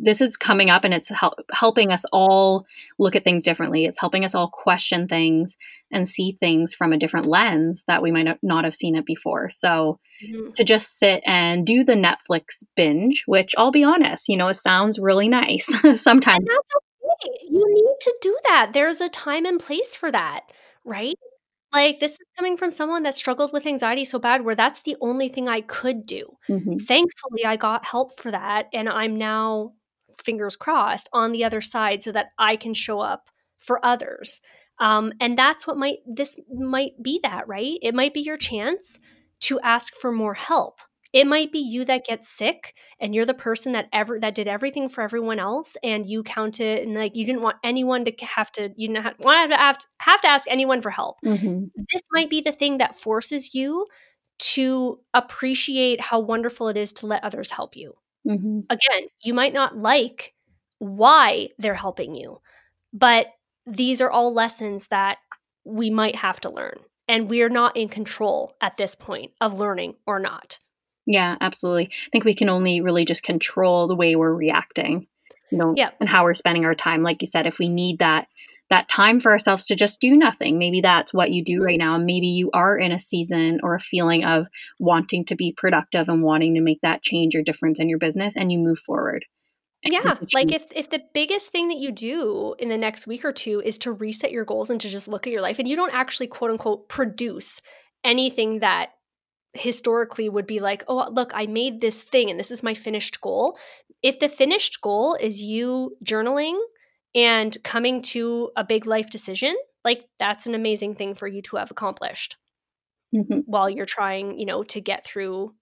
[0.00, 2.66] this is coming up and it's hel- helping us all
[2.98, 3.84] look at things differently.
[3.84, 5.56] It's helping us all question things
[5.90, 9.50] and see things from a different lens that we might not have seen it before.
[9.50, 10.52] So mm-hmm.
[10.52, 14.56] to just sit and do the Netflix binge, which I'll be honest, you know, it
[14.56, 16.38] sounds really nice sometimes.
[16.38, 17.38] And that's okay.
[17.50, 18.70] You need to do that.
[18.72, 20.42] There's a time and place for that,
[20.84, 21.16] right?
[21.72, 24.96] Like this is coming from someone that struggled with anxiety so bad where that's the
[25.00, 26.36] only thing I could do.
[26.48, 26.78] Mm-hmm.
[26.78, 29.74] Thankfully, I got help for that and I'm now
[30.22, 34.40] fingers crossed on the other side so that I can show up for others.
[34.78, 37.78] Um, and that's what might this might be that, right?
[37.82, 38.98] It might be your chance
[39.40, 40.80] to ask for more help.
[41.12, 44.46] It might be you that gets sick and you're the person that ever that did
[44.46, 48.12] everything for everyone else and you count it and like you didn't want anyone to
[48.24, 51.16] have to you didn't have, want to have to, have to ask anyone for help.
[51.24, 51.64] Mm-hmm.
[51.92, 53.86] This might be the thing that forces you
[54.38, 57.94] to appreciate how wonderful it is to let others help you.
[58.28, 58.60] Mm-hmm.
[58.70, 60.34] Again, you might not like
[60.78, 62.40] why they're helping you,
[62.92, 63.28] but
[63.66, 65.18] these are all lessons that
[65.64, 66.78] we might have to learn.
[67.06, 70.58] And we're not in control at this point of learning or not.
[71.06, 71.86] Yeah, absolutely.
[71.86, 75.06] I think we can only really just control the way we're reacting,
[75.50, 75.90] you know, yeah.
[76.00, 77.02] and how we're spending our time.
[77.02, 78.28] Like you said, if we need that
[78.70, 81.64] that time for ourselves to just do nothing, maybe that's what you do mm-hmm.
[81.64, 81.94] right now.
[81.96, 84.46] And maybe you are in a season or a feeling of
[84.78, 88.34] wanting to be productive and wanting to make that change or difference in your business,
[88.36, 89.24] and you move forward.
[89.84, 93.32] Yeah, like if if the biggest thing that you do in the next week or
[93.32, 95.76] two is to reset your goals and to just look at your life and you
[95.76, 97.62] don't actually quote unquote produce
[98.02, 98.90] anything that
[99.54, 103.20] historically would be like, oh, look, I made this thing and this is my finished
[103.20, 103.56] goal.
[104.02, 106.58] If the finished goal is you journaling
[107.14, 111.56] and coming to a big life decision, like that's an amazing thing for you to
[111.56, 112.36] have accomplished
[113.14, 113.40] mm-hmm.
[113.46, 115.54] while you're trying, you know, to get through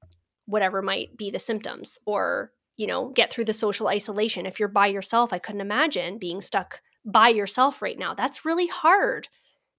[0.47, 4.47] whatever might be the symptoms or, you know, get through the social isolation.
[4.47, 8.15] If you're by yourself, I couldn't imagine being stuck by yourself right now.
[8.15, 9.29] That's really hard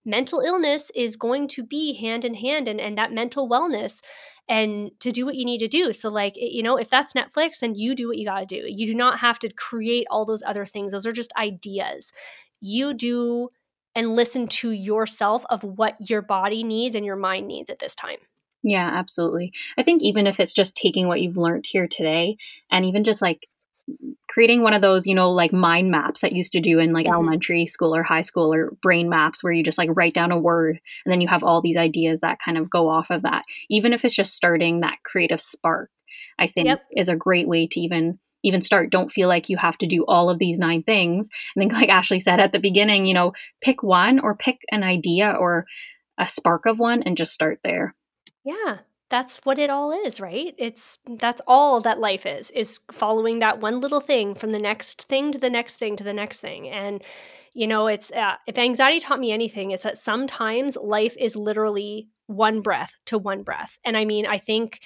[0.08, 4.02] mental illness is going to be hand in hand and, and that mental wellness
[4.50, 5.92] and to do what you need to do.
[5.92, 8.66] So, like, you know, if that's Netflix, then you do what you got to do.
[8.68, 12.12] You do not have to create all those other things, those are just ideas.
[12.60, 13.50] You do
[13.98, 17.96] and listen to yourself of what your body needs and your mind needs at this
[17.96, 18.18] time.
[18.62, 19.54] Yeah, absolutely.
[19.76, 22.38] I think even if it's just taking what you've learned here today
[22.70, 23.48] and even just like
[24.28, 27.06] creating one of those, you know, like mind maps that used to do in like
[27.06, 27.14] mm-hmm.
[27.14, 30.40] elementary school or high school or brain maps where you just like write down a
[30.40, 33.44] word and then you have all these ideas that kind of go off of that.
[33.70, 35.90] Even if it's just starting that creative spark,
[36.38, 36.84] I think yep.
[36.92, 38.92] is a great way to even even start.
[38.92, 41.28] Don't feel like you have to do all of these nine things.
[41.56, 44.84] I think like Ashley said at the beginning, you know, pick one or pick an
[44.84, 45.66] idea or
[46.20, 47.96] a spark of one and just start there.
[48.44, 48.78] Yeah
[49.10, 50.54] that's what it all is, right?
[50.58, 55.04] It's that's all that life is is following that one little thing from the next
[55.08, 56.70] thing to the next thing to the next thing.
[56.70, 57.04] And
[57.54, 62.10] you know, it's uh, if anxiety taught me anything, it's that sometimes life is literally
[62.28, 63.80] one breath to one breath.
[63.86, 64.82] And I mean, I think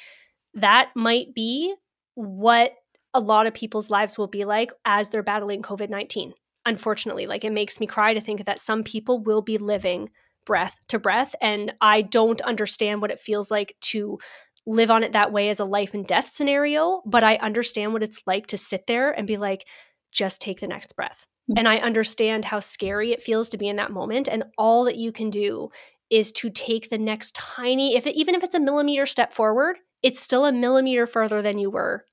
[0.54, 1.74] that might be
[2.14, 2.74] what
[3.14, 6.34] a lot of people's lives will be like as they're battling COVID-19.
[6.66, 10.12] Unfortunately, like it makes me cry to think that some people will be living
[10.46, 11.36] breath to breath.
[11.42, 14.20] And I don't understand what it feels like to
[14.66, 18.04] live on it that way as a life and death scenario, but I understand what
[18.04, 19.68] it's like to sit there and be like,
[20.12, 21.26] just take the next breath.
[21.50, 21.60] Mm-hmm.
[21.60, 24.28] And I understand how scary it feels to be in that moment.
[24.28, 25.70] And all that you can do
[26.10, 29.78] is to take the next tiny, if it, even if it's a millimeter step forward,
[30.04, 32.06] it's still a millimeter further than you were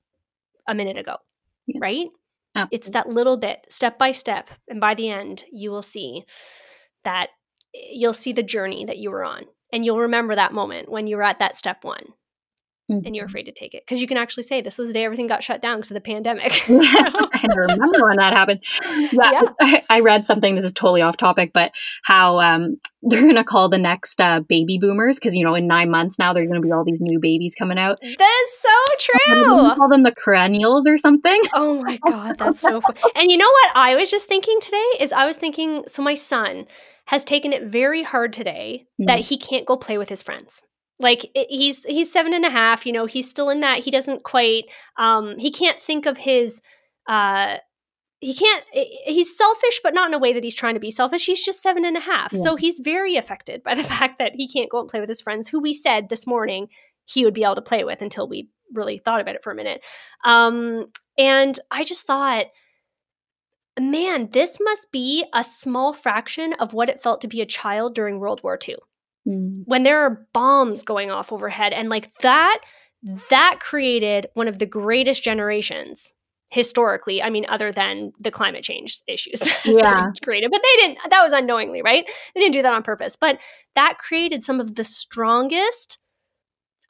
[0.66, 1.16] a minute ago,
[1.66, 1.78] yeah.
[1.80, 2.06] right?
[2.54, 2.76] Absolutely.
[2.76, 4.50] It's that little bit, step by step.
[4.68, 6.24] And by the end, you will see
[7.04, 7.30] that
[7.92, 11.16] you'll see the journey that you were on and you'll remember that moment when you
[11.16, 12.04] were at that step one
[12.90, 13.06] mm-hmm.
[13.06, 15.04] and you're afraid to take it because you can actually say this was the day
[15.04, 18.60] everything got shut down because of the pandemic i remember when that happened
[19.12, 19.42] yeah, yeah.
[19.60, 21.72] I, I, read something this is totally off topic but
[22.04, 25.66] how um, they're going to call the next uh, baby boomers because you know in
[25.66, 28.94] nine months now there's going to be all these new babies coming out that's so
[28.98, 33.38] true call them the perennials or something oh my god that's so funny and you
[33.38, 36.66] know what i was just thinking today is i was thinking so my son
[37.06, 39.06] has taken it very hard today mm.
[39.06, 40.62] that he can't go play with his friends
[41.00, 44.24] like he's he's seven and a half you know he's still in that he doesn't
[44.24, 44.64] quite
[44.96, 46.60] um he can't think of his
[47.08, 47.56] uh
[48.20, 51.26] he can't he's selfish but not in a way that he's trying to be selfish
[51.26, 52.32] he's just seven and a half.
[52.32, 52.40] Yeah.
[52.40, 55.20] so he's very affected by the fact that he can't go and play with his
[55.20, 56.68] friends who we said this morning
[57.04, 59.54] he would be able to play with until we really thought about it for a
[59.54, 59.82] minute.
[60.24, 60.88] Um,
[61.18, 62.46] and i just thought
[63.78, 67.94] man this must be a small fraction of what it felt to be a child
[67.94, 68.76] during world war ii
[69.28, 69.62] mm.
[69.66, 72.60] when there are bombs going off overhead and like that
[73.30, 76.14] that created one of the greatest generations
[76.50, 80.10] historically i mean other than the climate change issues yeah.
[80.22, 82.06] created but they didn't that was unknowingly right?
[82.34, 83.40] They didn't do that on purpose but
[83.74, 85.98] that created some of the strongest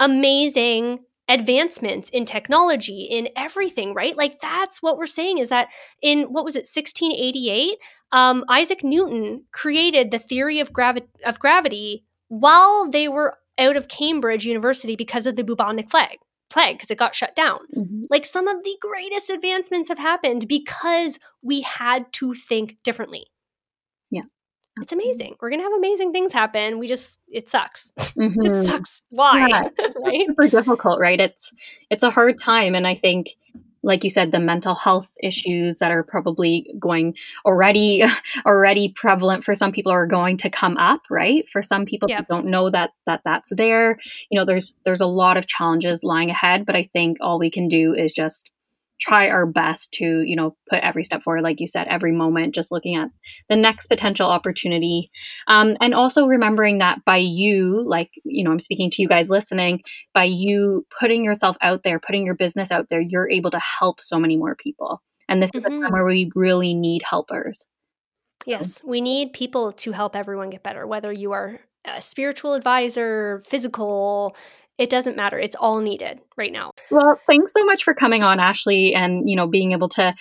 [0.01, 4.16] amazing advancements in technology in everything right?
[4.16, 5.69] Like that's what we're saying is that
[6.01, 7.78] in what was it 1688
[8.12, 13.89] um, isaac newton created the theory of, gravi- of gravity while they were out of
[13.89, 16.19] cambridge university because of the bubonic plague
[16.51, 17.61] plague because it got shut down.
[17.77, 18.05] Mm-hmm.
[18.11, 23.27] Like some of the greatest advancements have happened because we had to think differently.
[24.11, 24.23] Yeah.
[24.81, 25.37] It's amazing.
[25.41, 26.79] We're going to have amazing things happen.
[26.79, 27.93] We just it sucks.
[28.19, 28.47] Mm-hmm.
[28.47, 29.03] it sucks.
[29.11, 29.47] Why?
[29.47, 29.69] Yeah,
[30.05, 30.27] right?
[30.27, 31.21] super difficult, right?
[31.21, 31.53] It's
[31.89, 33.37] it's a hard time and I think
[33.89, 38.05] like you said the mental health issues that are probably going already
[38.47, 42.20] already prevalent for some people are going to come up right for some people yep.
[42.20, 43.98] who don't know that that that's there
[44.31, 47.51] you know there's there's a lot of challenges lying ahead but i think all we
[47.51, 48.51] can do is just
[49.01, 52.55] try our best to you know put every step forward like you said every moment
[52.55, 53.09] just looking at
[53.49, 55.11] the next potential opportunity
[55.47, 59.29] um, and also remembering that by you like you know i'm speaking to you guys
[59.29, 59.81] listening
[60.15, 64.01] by you putting yourself out there putting your business out there you're able to help
[64.01, 65.59] so many more people and this mm-hmm.
[65.59, 65.93] is a time mm-hmm.
[65.93, 67.65] where we really need helpers
[68.47, 73.43] yes we need people to help everyone get better whether you are a spiritual advisor
[73.47, 74.37] physical
[74.79, 75.39] it doesn't matter.
[75.39, 76.71] It's all needed right now.
[76.91, 80.15] Well, thanks so much for coming on, Ashley, and you know, being able to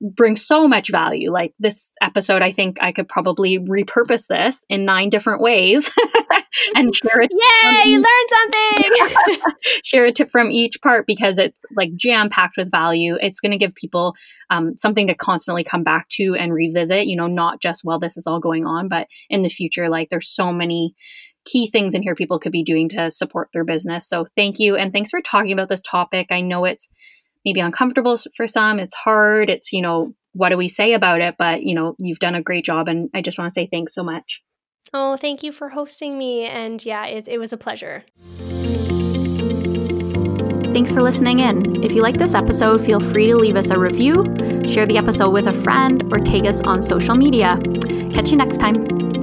[0.00, 1.32] bring so much value.
[1.32, 5.90] Like this episode, I think I could probably repurpose this in nine different ways
[6.74, 7.32] and share it.
[7.32, 9.40] Yay, you learned something.
[9.84, 13.16] share a tip from each part because it's like jam packed with value.
[13.20, 14.14] It's going to give people
[14.50, 17.06] um, something to constantly come back to and revisit.
[17.06, 19.88] You know, not just while this is all going on, but in the future.
[19.88, 20.94] Like there's so many
[21.44, 24.08] key things in here people could be doing to support their business.
[24.08, 24.76] So thank you.
[24.76, 26.28] And thanks for talking about this topic.
[26.30, 26.88] I know it's
[27.44, 29.50] maybe uncomfortable for some, it's hard.
[29.50, 31.36] It's, you know, what do we say about it?
[31.38, 32.88] But, you know, you've done a great job.
[32.88, 34.42] And I just want to say thanks so much.
[34.92, 36.44] Oh, thank you for hosting me.
[36.44, 38.04] And yeah, it, it was a pleasure.
[40.72, 41.84] Thanks for listening in.
[41.84, 44.24] If you like this episode, feel free to leave us a review,
[44.66, 47.60] share the episode with a friend, or tag us on social media.
[48.12, 49.13] Catch you next time.